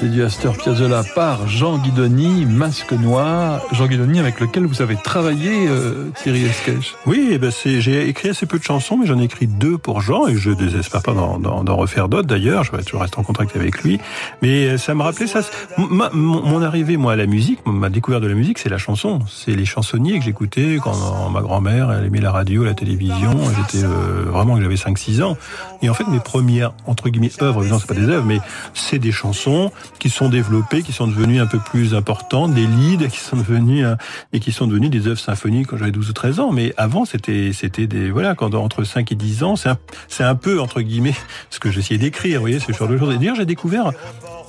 [0.00, 3.60] C'est du Astor Piazzolla par Jean Guidoni, Masque Noir.
[3.72, 6.94] Jean Guidoni avec lequel vous avez travaillé, euh, Thierry Esquèche.
[7.04, 10.26] Oui, ben j'ai écrit assez peu de chansons, mais j'en ai écrit deux pour Jean,
[10.26, 14.00] et je désespère pas d'en refaire d'autres d'ailleurs, je toujours rester en contact avec lui.
[14.40, 15.40] Mais ça me rappelait ça.
[15.76, 19.18] Mon, arrivée, moi, à la musique, ma découverte de la musique, c'est la chanson.
[19.28, 23.32] C'est les chansonniers que j'écoutais quand ma grand-mère, elle aimait la radio, la télévision.
[23.54, 25.36] J'étais euh, vraiment, j'avais 5-6 ans.
[25.82, 28.40] Et en fait, mes premières, entre guillemets, œuvres, non, c'est pas des œuvres, mais
[28.72, 33.08] c'est des chansons qui sont développées, qui sont devenues un peu plus importantes, des leads
[33.08, 33.86] qui sont devenus
[34.32, 36.52] et qui sont devenus des œuvres symphoniques quand j'avais 12 ou 13 ans.
[36.52, 39.78] Mais avant, c'était c'était des voilà, quand entre 5 et 10 ans, c'est un,
[40.20, 41.14] un peu entre guillemets
[41.50, 43.14] ce que j'essayais d'écrire, vous voyez, ce genre de choses.
[43.14, 43.92] Et d'ailleurs, j'ai découvert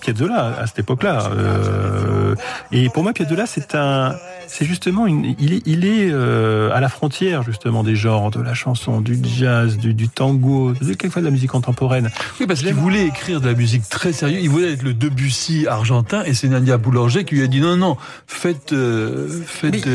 [0.01, 1.31] Piazzolla à cette époque-là.
[1.33, 2.35] Euh,
[2.71, 4.15] et pour moi, Piazzolla, c'est un,
[4.47, 8.41] c'est justement une, il est, il est euh, à la frontière justement des genres, de
[8.41, 12.09] la chanson, du jazz, du, du tango, de quelquefois de la musique contemporaine.
[12.39, 14.43] Oui, parce qu'il voulait écrire de la musique très sérieuse.
[14.43, 17.77] Il voulait être le Debussy argentin, et c'est Nadia Boulanger qui lui a dit non,
[17.77, 19.87] non, faites, euh, faites.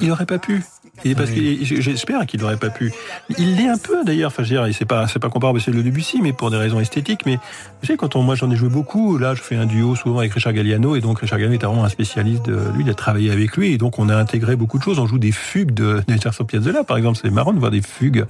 [0.00, 0.62] il aurait pas pu.
[1.04, 1.40] Et parce que
[1.80, 2.92] j'espère qu'il n'aurait pas pu.
[3.38, 4.28] Il l'est un peu d'ailleurs.
[4.28, 6.50] Enfin, je veux dire, c'est pas c'est pas comparable à celui de Debussy, mais pour
[6.50, 7.26] des raisons esthétiques.
[7.26, 9.18] Mais vous savez, quand on, moi j'en ai joué beaucoup.
[9.18, 11.84] Là, je fais un duo souvent avec Richard Galliano, et donc Richard Galliano est vraiment
[11.84, 12.84] un spécialiste de lui.
[12.84, 14.98] Il a travaillé avec lui, et donc on a intégré beaucoup de choses.
[14.98, 17.18] On joue des fugues de Nelson Piazzolla, par exemple.
[17.20, 18.24] C'est marrant de voir des fugues.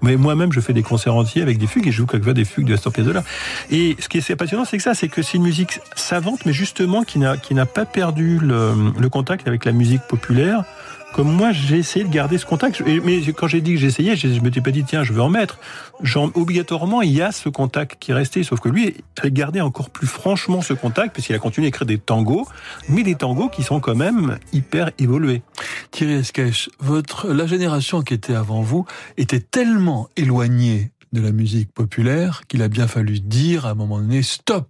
[0.00, 2.44] Mais moi-même, je fais des concerts entiers avec des fugues, et je joue quelquefois des
[2.44, 3.24] fugues de Astor Piazzolla.
[3.70, 6.52] Et ce qui est passionnant, c'est que ça, c'est que c'est une musique savante, mais
[6.52, 10.64] justement qui n'a qui n'a pas perdu le, le contact avec la musique populaire
[11.12, 12.82] comme moi, j'ai essayé de garder ce contact.
[13.04, 15.28] Mais quand j'ai dit que j'essayais, je me suis pas dit, tiens, je veux en
[15.28, 15.58] mettre.
[16.02, 18.42] Genre, obligatoirement, il y a ce contact qui est resté.
[18.42, 21.68] Sauf que lui, il a gardé encore plus franchement ce contact, puisqu'il a continué à
[21.68, 22.46] écrire des tangos,
[22.88, 25.42] mais des tangos qui sont quand même hyper évolués.
[25.90, 31.72] Thierry Esquèche, votre, la génération qui était avant vous était tellement éloignée de la musique
[31.72, 34.68] populaire qu'il a bien fallu dire à un moment donné, stop!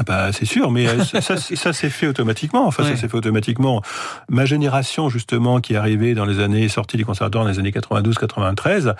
[0.00, 2.66] Ah bah c'est sûr, mais euh, ça, ça, s'est fait automatiquement.
[2.66, 3.82] Enfin, ça s'est fait automatiquement.
[4.30, 7.70] Ma génération justement qui est arrivée dans les années sortie du conservatoire dans les années
[7.70, 8.94] 92-93,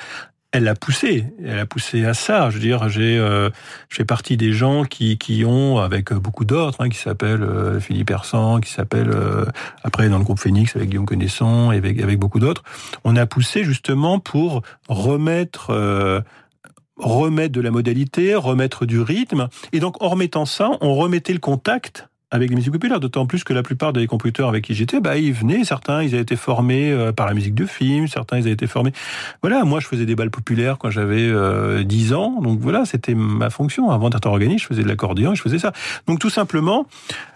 [0.53, 2.51] elle a poussé, elle a poussé à ça.
[2.51, 3.49] Je veux dire, j'ai, euh,
[3.89, 7.81] je fais partie des gens qui, qui ont, avec beaucoup d'autres, hein, qui s'appellent euh,
[7.81, 9.47] Philippe Hersan, qui s'appellent euh,
[9.85, 12.63] après dans le groupe Phoenix avec Guillaume Connaisson et avec, avec beaucoup d'autres,
[13.05, 15.73] on a poussé justement pour remettre
[17.01, 19.49] remettre de la modalité, remettre du rythme.
[19.73, 23.43] Et donc, en remettant ça, on remettait le contact avec les musiques populaires, d'autant plus
[23.43, 26.37] que la plupart des compositeurs avec qui j'étais, bah, ils venaient, certains, ils avaient été
[26.37, 28.93] formés euh, par la musique de film, certains, ils avaient été formés...
[29.43, 33.14] Voilà, moi, je faisais des balles populaires quand j'avais euh, 10 ans, donc voilà, c'était
[33.14, 33.90] ma fonction.
[33.90, 35.73] Avant d'être organiste, je faisais de l'accordéon, je faisais ça.
[36.07, 36.87] Donc, tout simplement,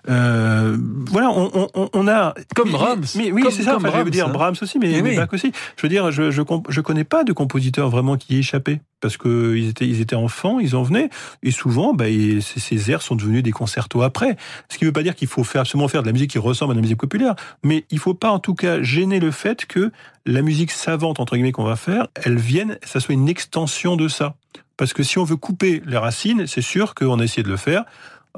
[0.08, 0.76] euh,
[1.10, 2.34] voilà, on, on, on, a...
[2.54, 3.04] Comme Brahms.
[3.16, 4.32] Mais, oui, c'est ça, enfin, je veux dire hein.
[4.32, 5.50] Brahms aussi, mais, mais Bach aussi.
[5.76, 9.18] Je veux dire, je, je, je connais pas de compositeur vraiment qui y échappé parce
[9.18, 11.10] que ils étaient, ils étaient enfants, ils en venaient,
[11.42, 14.36] et souvent, bah, ces, ces airs sont devenus des concertos après.
[14.70, 16.72] Ce qui ne veut pas dire qu'il faut absolument faire de la musique qui ressemble
[16.72, 19.90] à la musique populaire, mais il faut pas en tout cas gêner le fait que
[20.26, 24.08] la musique savante, entre guillemets, qu'on va faire, elle vienne, ça soit une extension de
[24.08, 24.34] ça.
[24.76, 27.56] Parce que si on veut couper les racines, c'est sûr qu'on a essayé de le
[27.56, 27.84] faire.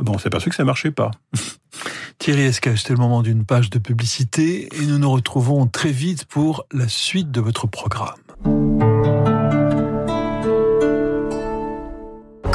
[0.01, 1.11] Bon, on s'est aperçu que ça marchait pas.
[2.19, 6.25] Thierry Escache, c'est le moment d'une page de publicité et nous nous retrouvons très vite
[6.27, 8.15] pour la suite de votre programme.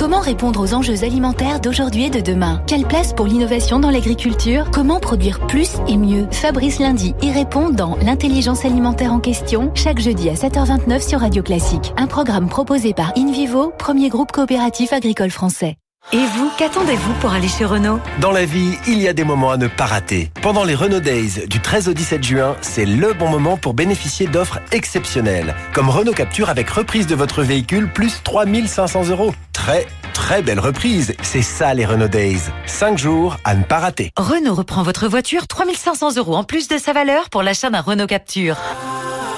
[0.02, 2.64] Comment répondre aux enjeux alimentaires d'aujourd'hui et de demain?
[2.66, 4.72] Quelle place pour l'innovation dans l'agriculture?
[4.74, 6.26] Comment produire plus et mieux?
[6.32, 11.44] Fabrice Lundi y répond dans L'intelligence alimentaire en question, chaque jeudi à 7h29 sur Radio
[11.44, 11.94] Classique.
[11.98, 15.76] Un programme proposé par InVivo, premier groupe coopératif agricole français.
[16.14, 18.02] Et vous, qu'attendez-vous pour aller chez Renault?
[18.20, 20.30] Dans la vie, il y a des moments à ne pas rater.
[20.42, 24.28] Pendant les Renault Days du 13 au 17 juin, c'est le bon moment pour bénéficier
[24.28, 25.56] d'offres exceptionnelles.
[25.74, 29.34] Comme Renault Capture avec reprise de votre véhicule plus 3500 euros.
[29.54, 31.14] Très, très belle reprise.
[31.22, 32.42] C'est ça les Renault Days.
[32.66, 34.12] 5 jours à ne pas rater.
[34.18, 38.08] Renault reprend votre voiture 3500 euros en plus de sa valeur pour l'achat d'un Renault
[38.08, 38.58] Capture.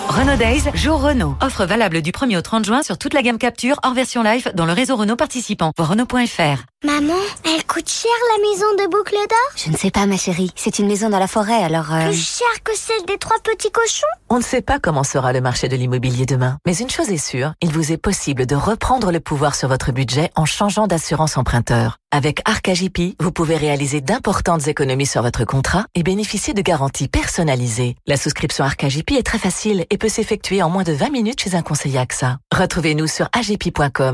[0.10, 1.36] Renault Days, jour Renault.
[1.41, 4.51] Offre valable du 1er au 30 juin sur toute la gamme Capture hors version live
[4.54, 5.72] dans le réseau Renault participant.
[5.78, 6.64] Voir Renault.fr.
[6.86, 7.14] Maman,
[7.45, 9.54] elle coûte cher la maison de boucle d'or?
[9.56, 11.93] Je ne sais pas ma chérie, c'est une maison dans la forêt alors...
[11.93, 12.08] Euh...
[12.08, 14.06] Plus cher que celle des trois petits cochons?
[14.30, 17.18] On ne sait pas comment sera le marché de l'immobilier demain, mais une chose est
[17.18, 21.38] sûre, il vous est possible de reprendre le pouvoir sur votre budget en changeant d'assurance
[21.38, 21.97] emprunteur.
[22.16, 27.95] Avec ArcAGP, vous pouvez réaliser d'importantes économies sur votre contrat et bénéficier de garanties personnalisées.
[28.05, 31.55] La souscription ArcAGP est très facile et peut s'effectuer en moins de 20 minutes chez
[31.55, 32.38] un conseiller AXA.
[32.53, 34.14] Retrouvez-nous sur agp.com.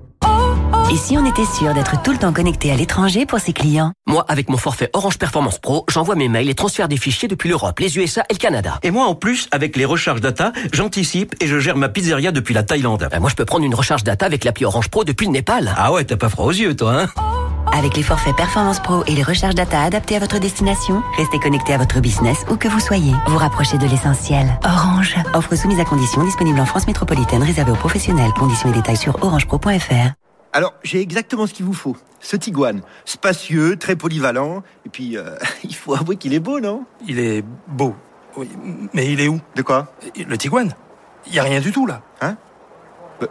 [0.91, 3.93] Et si on était sûr d'être tout le temps connecté à l'étranger pour ses clients?
[4.07, 7.47] Moi, avec mon forfait Orange Performance Pro, j'envoie mes mails et transfère des fichiers depuis
[7.47, 8.77] l'Europe, les USA et le Canada.
[8.83, 12.53] Et moi, en plus, avec les recharges data, j'anticipe et je gère ma pizzeria depuis
[12.53, 13.07] la Thaïlande.
[13.09, 15.73] Ben, moi, je peux prendre une recharge data avec l'appli Orange Pro depuis le Népal.
[15.77, 17.07] Ah ouais, t'as pas froid aux yeux, toi, hein?
[17.73, 21.73] Avec les forfaits Performance Pro et les recharges data adaptées à votre destination, restez connecté
[21.73, 23.13] à votre business où que vous soyez.
[23.27, 24.59] Vous rapprochez de l'essentiel.
[24.65, 25.15] Orange.
[25.33, 28.31] Offre soumise à conditions disponible en France métropolitaine réservée aux professionnels.
[28.37, 30.20] Conditions et détails sur orangepro.fr.
[30.53, 31.95] Alors, j'ai exactement ce qu'il vous faut.
[32.19, 36.85] Ce Tiguan, spacieux, très polyvalent, et puis euh, il faut avouer qu'il est beau, non?
[37.07, 37.95] Il est beau,
[38.37, 38.49] oui.
[38.93, 39.39] Mais il est où?
[39.55, 39.93] De quoi?
[40.15, 40.73] Le Tiguan.
[41.27, 42.01] Il y a rien du tout là.
[42.21, 42.35] Hein?
[43.19, 43.27] Bah,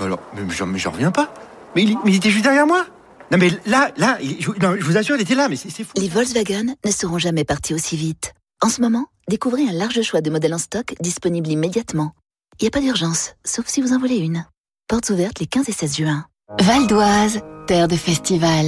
[0.00, 1.32] Alors, mais j'en reviens pas.
[1.76, 2.86] Mais il, mais il, était juste derrière moi.
[3.30, 5.92] Non mais là, là, je, non, je vous assure, il était là, mais c'est fou.
[5.96, 8.32] Les Volkswagen ne seront jamais partis aussi vite.
[8.62, 12.14] En ce moment, découvrez un large choix de modèles en stock disponibles immédiatement.
[12.58, 14.46] Il n'y a pas d'urgence, sauf si vous en voulez une.
[14.88, 16.26] Portes ouvertes les 15 et 16 juin.
[16.56, 18.64] Val d'Oise, terre de festival.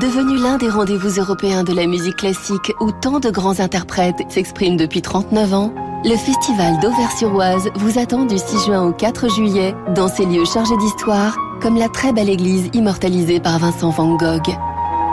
[0.00, 4.76] Devenu l'un des rendez-vous européens de la musique classique où tant de grands interprètes s'expriment
[4.76, 5.72] depuis 39 ans,
[6.04, 10.76] le festival d'Auvers-sur-Oise vous attend du 6 juin au 4 juillet dans ces lieux chargés
[10.78, 14.56] d'histoire, comme la très belle église immortalisée par Vincent Van Gogh.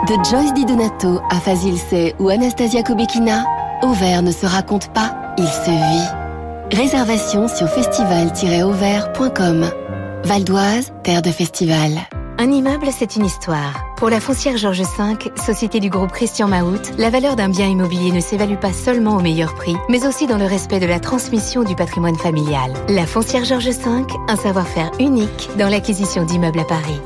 [0.08, 3.44] De Joyce Di Donato à Fazil Say ou Anastasia Kobekina,
[3.84, 6.08] Auvers ne se raconte pas, il se vit.
[6.76, 9.70] Réservation sur festival-auvers.com.
[10.24, 11.92] Val d'Oise, terre de festival.
[12.38, 13.84] Un immeuble, c'est une histoire.
[13.96, 18.12] Pour la foncière Georges V, société du groupe Christian Mahout, la valeur d'un bien immobilier
[18.12, 21.64] ne s'évalue pas seulement au meilleur prix, mais aussi dans le respect de la transmission
[21.64, 22.72] du patrimoine familial.
[22.88, 27.00] La foncière Georges V, un savoir-faire unique dans l'acquisition d'immeubles à Paris.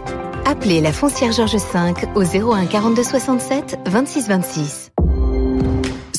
[0.46, 4.90] Appelez la foncière Georges V au 01 42 67 26 26.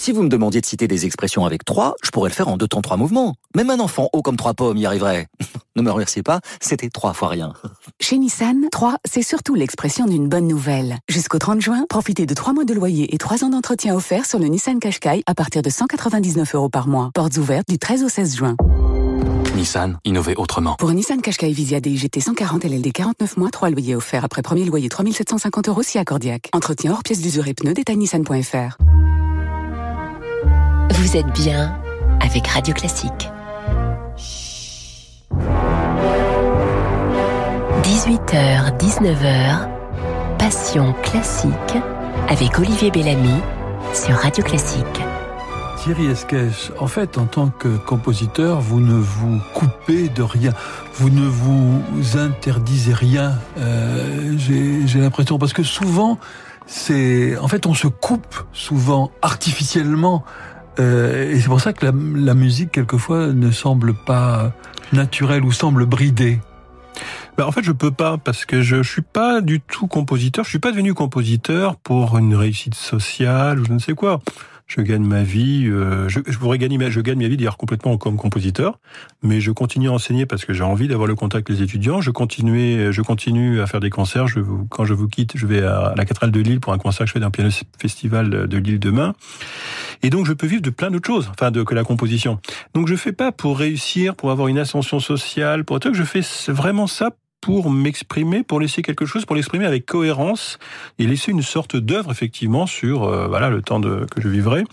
[0.06, 2.58] Si vous me demandiez de citer des expressions avec trois, je pourrais le faire en
[2.58, 3.34] deux temps trois mouvements.
[3.56, 5.26] Même un enfant haut comme trois pommes y arriverait.
[5.76, 7.54] ne me remerciez pas, c'était trois fois rien.
[8.00, 11.00] Chez Nissan, 3, c'est surtout l'expression d'une bonne nouvelle.
[11.10, 14.38] Jusqu'au 30 juin, profitez de 3 mois de loyer et 3 ans d'entretien offerts sur
[14.38, 17.10] le Nissan Qashqai à partir de 199 euros par mois.
[17.16, 18.56] Portes ouvertes du 13 au 16 juin.
[19.56, 20.76] Nissan, innover autrement.
[20.76, 24.66] Pour un Nissan Qashqai Visia DIGT 140 LLD 49 mois, 3 loyers offerts après premier
[24.66, 26.52] loyer 3750 euros si accordiaque.
[26.54, 28.78] Entretien hors pièce d'usure et pneus, détail nissan.fr.
[30.92, 31.78] Vous êtes bien
[32.22, 33.30] avec Radio Classique.
[37.84, 39.68] 18h, 19h,
[40.38, 41.52] Passion classique
[42.30, 43.42] avec Olivier Bellamy
[43.94, 44.86] sur Radio Classique.
[45.78, 50.52] Thierry Esquèche, en fait, en tant que compositeur, vous ne vous coupez de rien.
[50.96, 51.82] Vous ne vous
[52.18, 53.34] interdisez rien.
[53.60, 56.18] Euh, J'ai l'impression, parce que souvent,
[56.66, 60.24] c'est, en fait, on se coupe souvent artificiellement.
[60.80, 64.52] Euh, et c'est pour ça que la, la musique, quelquefois, ne semble pas
[64.94, 66.40] naturelle ou semble bridée.
[67.38, 70.46] Ben, en fait, je peux pas parce que je, je suis pas du tout compositeur.
[70.46, 74.22] Je suis pas devenu compositeur pour une réussite sociale ou je ne sais quoi.
[74.68, 75.68] Je gagne ma vie.
[75.68, 78.80] Euh, je, je pourrais gagner ma, je gagne ma vie d'ailleurs complètement comme compositeur,
[79.22, 82.02] mais je continue à enseigner parce que j'ai envie d'avoir le contact avec les étudiants.
[82.02, 84.28] Je continue, je continue à faire des concerts.
[84.28, 84.40] Je,
[84.70, 87.10] quand je vous quitte, je vais à la cathédrale de Lille pour un concert que
[87.10, 87.50] je fais d'un piano
[87.80, 89.14] festival de Lille demain.
[90.04, 92.40] Et donc, je peux vivre de plein d'autres choses, enfin, de, que la composition.
[92.74, 96.22] Donc, je fais pas pour réussir, pour avoir une ascension sociale, pour que je fais
[96.52, 97.12] vraiment ça
[97.46, 100.58] pour m'exprimer, pour laisser quelque chose, pour l'exprimer avec cohérence
[100.98, 104.64] et laisser une sorte d'œuvre effectivement sur euh, voilà le temps que je vivrai.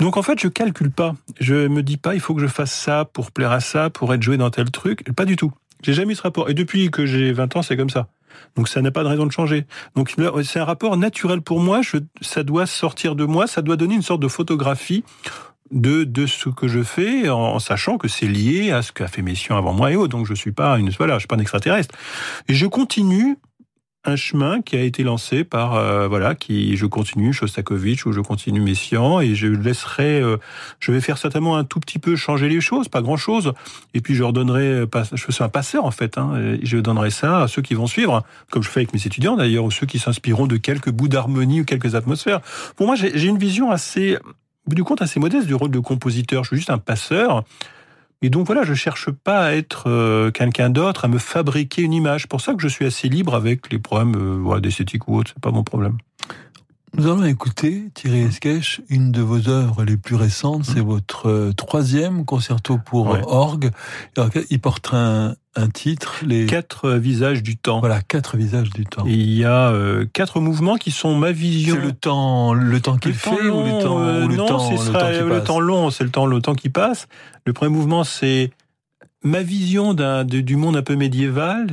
[0.00, 1.14] Donc en fait, je calcule pas.
[1.40, 4.12] Je me dis pas il faut que je fasse ça pour plaire à ça, pour
[4.12, 5.10] être joué dans tel truc.
[5.14, 5.50] Pas du tout.
[5.82, 6.50] J'ai jamais eu ce rapport.
[6.50, 8.08] Et depuis que j'ai 20 ans, c'est comme ça.
[8.54, 9.64] Donc ça n'a pas de raison de changer.
[9.96, 11.80] Donc c'est un rapport naturel pour moi.
[12.20, 13.46] Ça doit sortir de moi.
[13.46, 15.04] Ça doit donner une sorte de photographie
[15.74, 19.22] de, de ce que je fais en, sachant que c'est lié à ce qu'a fait
[19.22, 20.16] Messiaen avant moi et autres.
[20.16, 21.94] Donc je suis pas une voilà, je suis pas un extraterrestre.
[22.48, 23.36] Et je continue
[24.06, 28.20] un chemin qui a été lancé par euh, voilà qui je continue Shostakovich ou je
[28.20, 30.36] continue Messiaen et je laisserai euh,
[30.78, 33.54] je vais faire certainement un tout petit peu changer les choses pas grand chose
[33.94, 37.48] et puis je redonnerai je suis un passeur en fait hein, je donnerai ça à
[37.48, 40.46] ceux qui vont suivre comme je fais avec mes étudiants d'ailleurs ou ceux qui s'inspireront
[40.46, 42.42] de quelques bouts d'harmonie ou quelques atmosphères
[42.76, 44.18] pour moi j'ai une vision assez
[44.68, 46.44] du compte assez modeste du rôle de compositeur.
[46.44, 47.44] Je suis juste un passeur.
[48.22, 51.92] Et donc voilà, je cherche pas à être euh, quelqu'un d'autre, à me fabriquer une
[51.92, 52.22] image.
[52.22, 55.32] C'est pour ça que je suis assez libre avec les problèmes euh, d'esthétique ou autre.
[55.34, 55.98] C'est pas mon problème.
[56.96, 60.86] Nous allons écouter, Thierry Esquèche, une de vos œuvres les plus récentes, c'est mmh.
[60.86, 63.20] votre euh, troisième concerto pour ouais.
[63.26, 63.70] orgue.
[64.48, 67.80] Il porte un, un titre, les quatre visages du temps.
[67.80, 69.04] Voilà, quatre visages du temps.
[69.06, 71.74] Et il y a euh, quatre mouvements qui sont ma vision.
[71.74, 74.46] C'est le temps, le temps qu'il fait long, ou le temps, euh, ou le non,
[74.46, 77.08] temps, ce sera le temps, le temps long, c'est le temps, le temps qui passe.
[77.44, 78.52] Le premier mouvement, c'est
[79.24, 81.66] ma vision du monde un peu médiéval,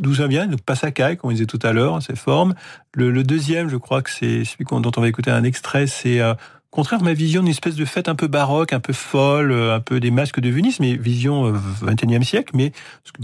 [0.00, 2.54] d'où ça vient, donc Passacaille, comme on disait tout à l'heure, ses formes.
[2.94, 6.20] Le, le, deuxième, je crois que c'est celui dont on va écouter un extrait, c'est
[6.20, 6.34] euh,
[6.76, 9.80] au contraire ma vision d'une espèce de fête un peu baroque, un peu folle, un
[9.80, 12.72] peu des masques de Venise, mais vision 21e siècle, mais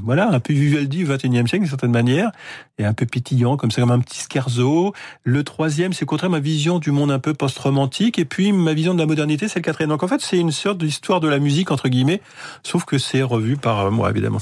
[0.03, 2.33] voilà, un peu Vivaldi 21e siècle d'une certaine manière,
[2.79, 4.95] et un peu pétillant, comme ça, comme un petit scherzo.
[5.23, 8.73] Le troisième, c'est au contraire ma vision du monde un peu post-romantique, et puis ma
[8.73, 9.91] vision de la modernité, c'est le quatrième.
[9.91, 12.23] Donc en fait, c'est une sorte d'histoire de la musique, entre guillemets,
[12.63, 14.41] sauf que c'est revu par moi, évidemment.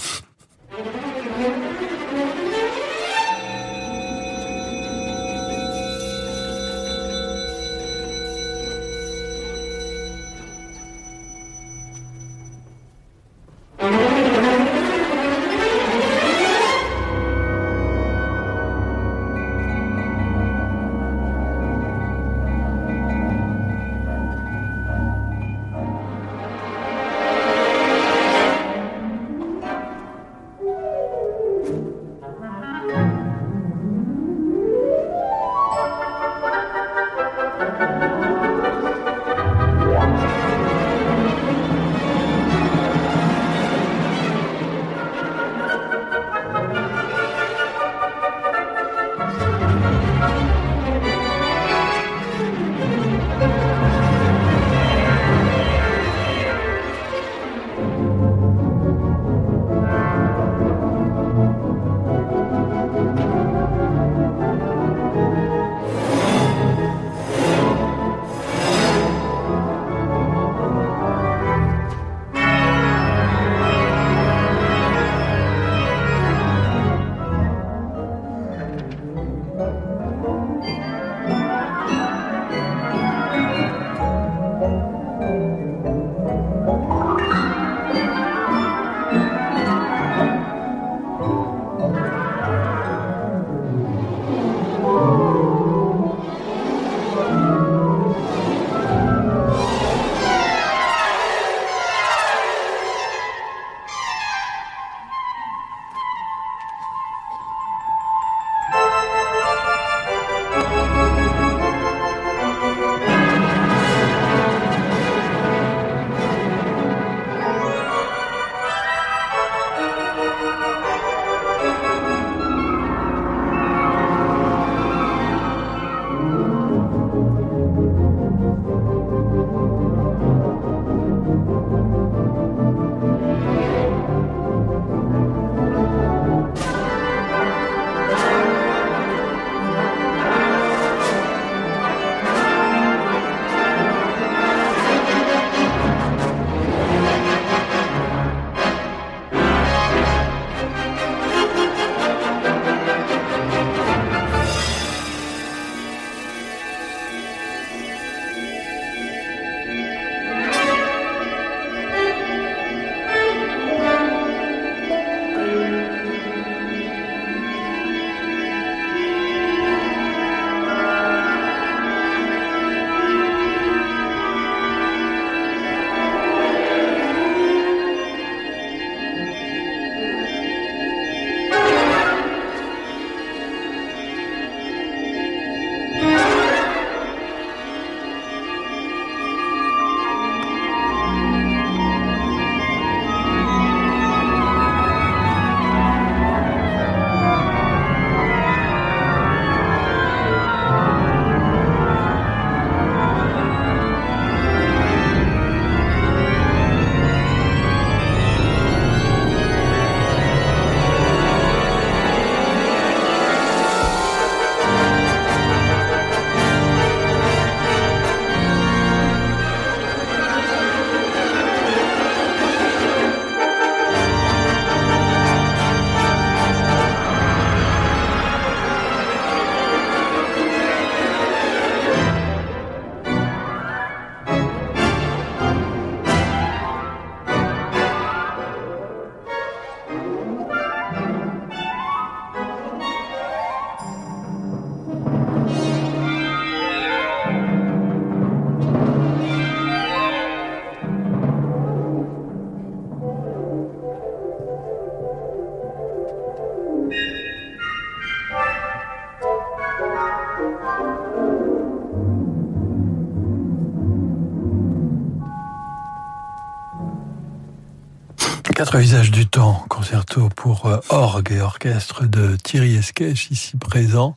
[268.79, 274.17] Visages du temps, concerto pour euh, orgue et orchestre de Thierry Esquèche, ici présent.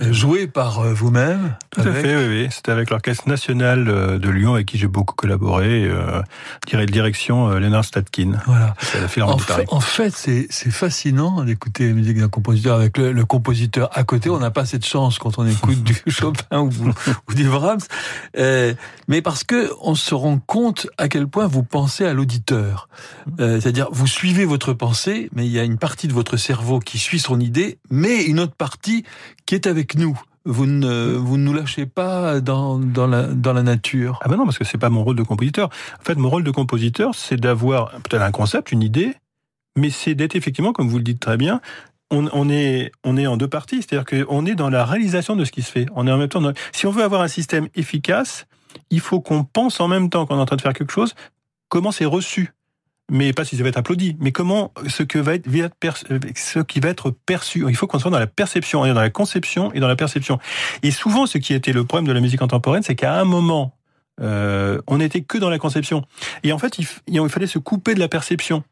[0.00, 1.56] Joué par euh, vous-même.
[1.70, 2.48] Tout à fait, oui, oui.
[2.50, 6.22] C'était avec l'Orchestre National euh, de Lyon, avec qui j'ai beaucoup collaboré, euh,
[6.86, 8.32] direction euh, Léonard Statkin.
[8.46, 8.74] Voilà.
[8.94, 13.12] La en, fait, en fait, c'est, c'est fascinant d'écouter la musique d'un compositeur avec le,
[13.12, 14.30] le compositeur à côté.
[14.30, 16.70] On n'a pas cette chance quand on écoute du Chopin ou,
[17.28, 17.80] ou du Brahms,
[18.36, 18.74] euh,
[19.08, 22.88] mais parce que on se rend compte à quel point vous pensez à l'auditeur.
[23.40, 26.80] Euh, c'est-à-dire, vous suivez votre pensée, mais il y a une partie de votre cerveau
[26.80, 29.04] qui suit son idée, mais une autre partie
[29.46, 30.20] qui est avec nous.
[30.46, 34.18] Vous ne, vous nous lâchez pas dans, dans, la, dans la nature.
[34.22, 35.68] Ah ben non, parce que c'est pas mon rôle de compositeur.
[36.00, 39.14] En fait, mon rôle de compositeur, c'est d'avoir peut-être un concept, une idée,
[39.76, 41.60] mais c'est d'être effectivement, comme vous le dites très bien,
[42.10, 45.44] on, on, est, on est en deux parties, c'est-à-dire qu'on est dans la réalisation de
[45.44, 45.86] ce qui se fait.
[45.94, 46.40] On est en même temps.
[46.40, 46.54] Dans...
[46.72, 48.46] Si on veut avoir un système efficace,
[48.88, 51.14] il faut qu'on pense en même temps qu'on est en train de faire quelque chose,
[51.68, 52.52] comment c'est reçu
[53.10, 55.48] mais pas si ça va être applaudi, mais comment ce, que va être,
[56.36, 57.64] ce qui va être perçu.
[57.68, 60.38] Il faut qu'on soit dans la perception, dans la conception et dans la perception.
[60.82, 63.74] Et souvent, ce qui était le problème de la musique contemporaine, c'est qu'à un moment,
[64.20, 66.04] euh, on n'était que dans la conception.
[66.42, 68.62] Et en fait, il fallait se couper de la perception.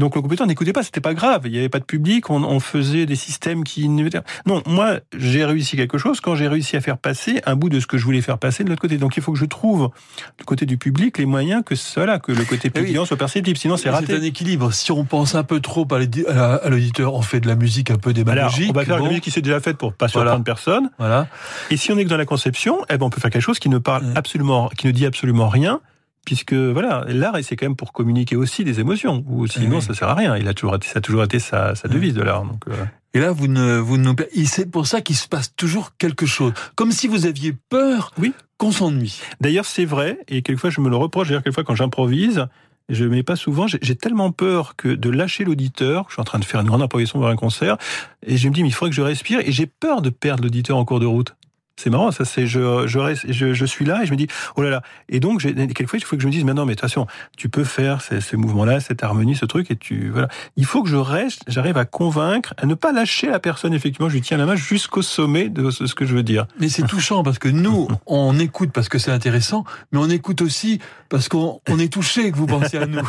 [0.00, 2.42] Donc le computer n'écoutait pas, c'était pas grave, il n'y avait pas de public, on,
[2.42, 3.86] on, faisait des systèmes qui...
[3.88, 7.78] Non, moi j'ai réussi quelque chose quand j'ai réussi à faire passer un bout de
[7.80, 8.96] ce que je voulais faire passer de l'autre côté.
[8.96, 9.90] Donc il faut que je trouve
[10.38, 13.06] du côté du public les moyens que cela, que le côté public oui.
[13.06, 14.06] soit perceptible, sinon c'est raté.
[14.08, 14.72] C'est un équilibre.
[14.72, 18.14] Si on pense un peu trop à l'auditeur, on fait de la musique un peu
[18.14, 18.70] démagogique.
[18.70, 19.02] Alors, on va faire bon.
[19.02, 20.44] de la musique qui s'est déjà faite pour pas surprendre voilà.
[20.44, 20.90] personne.
[20.98, 21.28] Voilà.
[21.70, 23.58] Et si on est que dans la conception, eh ben on peut faire quelque chose
[23.58, 25.80] qui ne parle absolument, qui ne dit absolument rien
[26.24, 29.82] puisque voilà, l'art, c'est quand même pour communiquer aussi des émotions, ou sinon oui.
[29.82, 30.36] ça sert à rien.
[30.36, 32.44] Il a toujours été, ça a toujours été sa, sa devise de l'art.
[32.44, 32.84] Donc, euh...
[33.14, 34.12] Et là, vous ne, vous ne,
[34.44, 38.32] c'est pour ça qu'il se passe toujours quelque chose, comme si vous aviez peur, oui,
[38.58, 39.20] qu'on s'ennuie.
[39.40, 41.28] D'ailleurs, c'est vrai, et quelquefois je me le reproche.
[41.28, 42.46] D'ailleurs, quelquefois quand j'improvise,
[42.88, 43.66] je mets pas souvent.
[43.66, 46.06] J'ai tellement peur que de lâcher l'auditeur.
[46.08, 47.78] Je suis en train de faire une grande improvisation vers un concert,
[48.24, 50.44] et je me dis mais il faudrait que je respire, et j'ai peur de perdre
[50.44, 51.34] l'auditeur en cours de route
[51.80, 54.26] c'est marrant, ça c'est je, je, reste, je, je suis là et je me dis
[54.56, 54.82] oh là là.
[55.08, 57.06] Et donc quelquefois il faut que je me dise mais non mais attention,
[57.36, 60.28] tu peux faire ces, ces mouvements-là, cette harmonie, ce truc et tu voilà.
[60.56, 64.08] Il faut que je reste, j'arrive à convaincre, à ne pas lâcher la personne effectivement.
[64.08, 66.46] Je lui tiens la main jusqu'au sommet de ce que je veux dire.
[66.58, 70.42] Mais c'est touchant parce que nous on écoute parce que c'est intéressant, mais on écoute
[70.42, 73.00] aussi parce qu'on on est touché que vous pensiez à nous.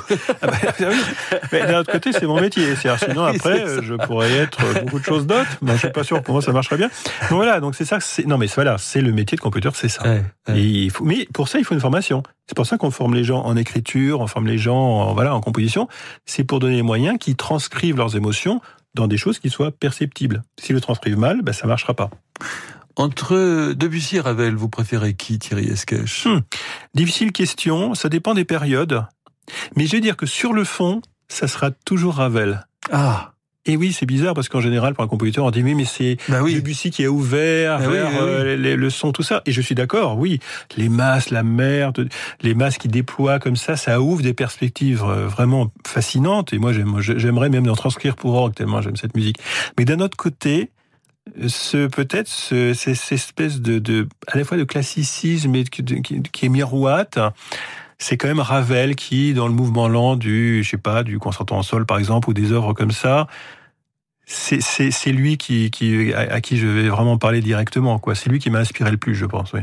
[0.42, 0.58] ah bah.
[1.52, 2.76] Mais d'un autre côté c'est mon métier.
[2.76, 5.58] Sinon après je pourrais être beaucoup de choses d'autres.
[5.62, 6.90] Bon, je suis pas sûr pour moi ça marcherait bien.
[7.30, 8.00] Donc voilà donc c'est ça.
[8.26, 10.04] Non mais voilà, c'est le métier de computer, c'est ça.
[10.04, 10.60] Ouais, ouais.
[10.60, 12.22] Et il faut, mais pour ça, il faut une formation.
[12.46, 15.34] C'est pour ça qu'on forme les gens en écriture, on forme les gens en, voilà,
[15.34, 15.88] en composition.
[16.28, 18.62] C'est pour donner les moyens qui transcrivent leurs émotions
[18.94, 20.44] dans des choses qui soient perceptibles.
[20.60, 22.12] S'ils le transcrivent mal, ben, ça marchera pas.
[22.98, 26.28] Entre Debussy et Ravel, vous préférez qui, Thierry Esquèche?
[26.28, 26.42] Hum.
[26.94, 29.06] Difficile question, ça dépend des périodes.
[29.76, 32.68] Mais je vais dire que sur le fond, ça sera toujours Ravel.
[32.92, 33.32] Ah
[33.66, 36.42] et oui, c'est bizarre parce qu'en général, pour un compositeur, on dit mais c'est bah
[36.42, 36.56] oui.
[36.56, 39.44] Debussy qui est ouvert bah vers oui, oui, euh, le son, tout ça.
[39.46, 40.40] Et je suis d'accord, oui,
[40.78, 41.94] les masses, la mer,
[42.42, 46.54] les masses qui déploient comme ça, ça ouvre des perspectives euh, vraiment fascinantes.
[46.54, 49.38] Et moi, j'aimerais même en transcrire pour orgue tellement j'aime cette musique.
[49.78, 50.72] Mais d'un autre côté,
[51.48, 56.46] ce peut-être ce, cette espèce de, de à la fois de classicisme et qui, qui
[56.46, 57.20] est miroite
[58.02, 61.54] c'est quand même Ravel qui, dans le mouvement lent du, je sais pas, du concerto
[61.54, 63.28] en sol par exemple, ou des œuvres comme ça,
[64.26, 68.00] c'est lui qui, qui, à, à, qui je vais vraiment parler directement.
[68.00, 68.16] quoi.
[68.16, 69.54] C'est lui qui m'a inspiré le plus, je pense.
[69.54, 69.62] Oui.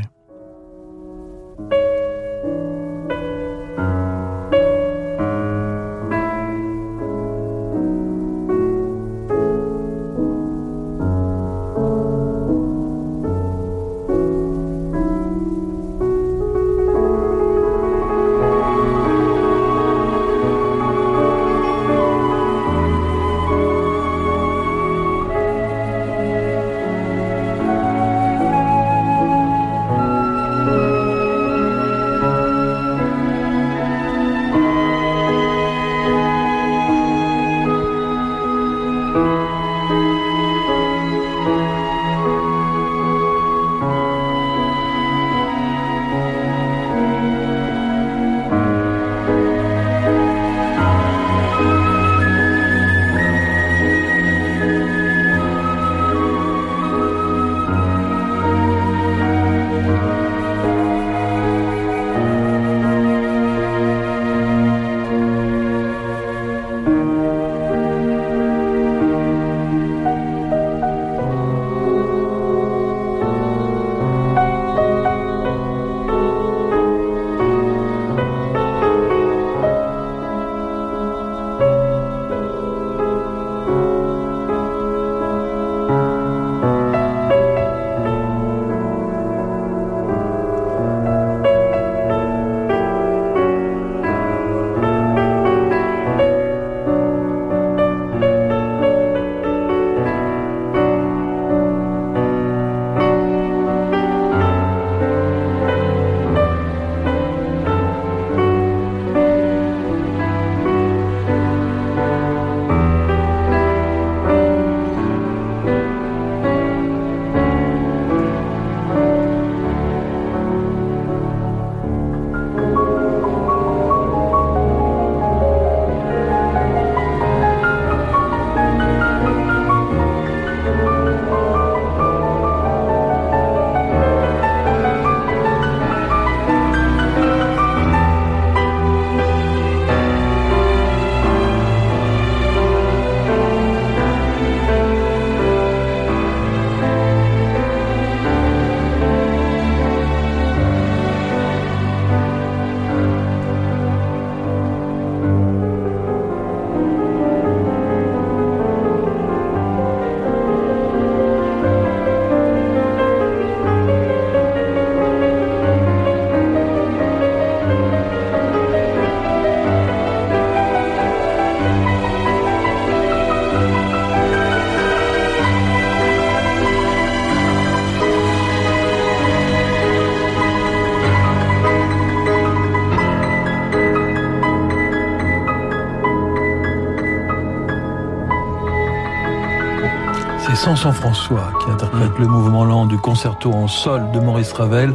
[190.75, 194.93] Samson François qui interprète le mouvement lent du concerto en sol de Maurice Ravel,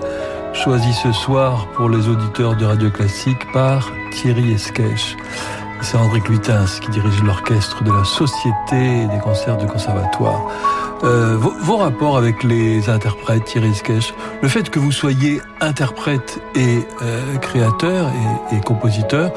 [0.53, 5.16] choisi ce soir pour les auditeurs de Radio Classique par Thierry Esquèche.
[5.81, 10.49] C'est André Cluitens qui dirige l'orchestre de la Société des concerts du Conservatoire.
[11.03, 16.87] Euh, vos, rapports avec les interprètes, Thierry Esquèche, le fait que vous soyez interprète et
[17.03, 18.12] euh, créateur
[18.53, 19.33] et, et compositeur,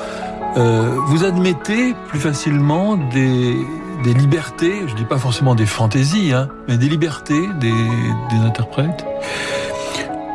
[0.55, 3.57] euh, vous admettez plus facilement des,
[4.03, 9.05] des libertés, je dis pas forcément des fantaisies, hein, mais des libertés des, des interprètes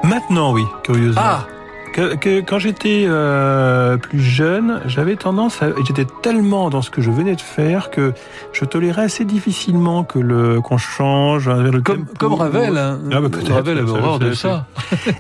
[0.04, 1.22] Maintenant, oui, curieusement.
[1.24, 1.46] Ah
[1.92, 7.02] que, que, quand j'étais euh, plus jeune, j'avais tendance à, j'étais tellement dans ce que
[7.02, 8.14] je venais de faire que
[8.52, 12.12] je tolérais assez difficilement que le qu'on change le comme, tempo.
[12.18, 12.98] comme Ravel, hein.
[13.12, 14.66] Ah, bah, Ravel avait horreur de ça.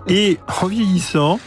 [0.08, 1.38] Et en vieillissant,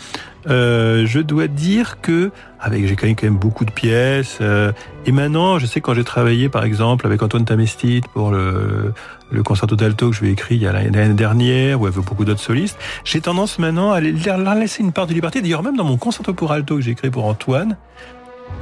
[0.48, 4.72] euh, je dois dire que avec j'ai quand même, beaucoup de pièces euh,
[5.06, 8.94] et maintenant je sais quand j'ai travaillé par exemple avec Antoine Tamestit pour le
[9.44, 12.26] concerto d'alto que je lui ai écrit il y a l'année dernière ou avec beaucoup
[12.26, 15.42] d'autres solistes j'ai tendance maintenant à leur laisser une part de liberté.
[15.42, 17.78] D'ailleurs même dans mon concerto pour alto que j'ai écrit pour Antoine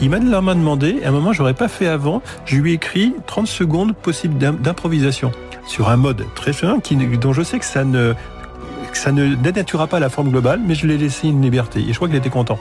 [0.01, 3.13] il m'a demandé, à un moment je n'aurais pas fait avant, je lui ai écrit
[3.27, 5.31] 30 secondes possibles d'improvisation
[5.67, 8.13] sur un mode très fin qui, dont je sais que ça ne
[8.93, 11.81] que ça ne dénaturera pas la forme globale, mais je l'ai laissé une liberté.
[11.81, 12.59] Et je crois qu'il était content.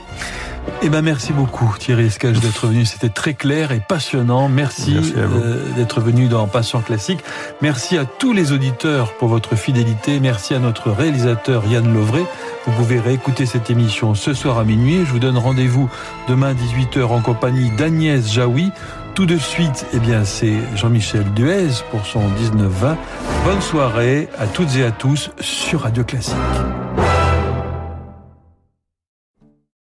[0.81, 2.85] Eh ben merci beaucoup Thierry Esquèche d'être venu.
[2.85, 4.49] C'était très clair et passionnant.
[4.49, 7.19] Merci, Merci euh, d'être venu dans Passion Classique.
[7.61, 10.19] Merci à tous les auditeurs pour votre fidélité.
[10.19, 12.25] Merci à notre réalisateur Yann Lovray.
[12.65, 15.05] Vous pouvez réécouter cette émission ce soir à minuit.
[15.05, 15.89] Je vous donne rendez-vous
[16.27, 18.71] demain 18h en compagnie d'Agnès Jaoui.
[19.15, 22.95] Tout de suite, eh c'est Jean-Michel Duez pour son 19-20.
[23.45, 26.33] Bonne soirée à toutes et à tous sur Radio Classique.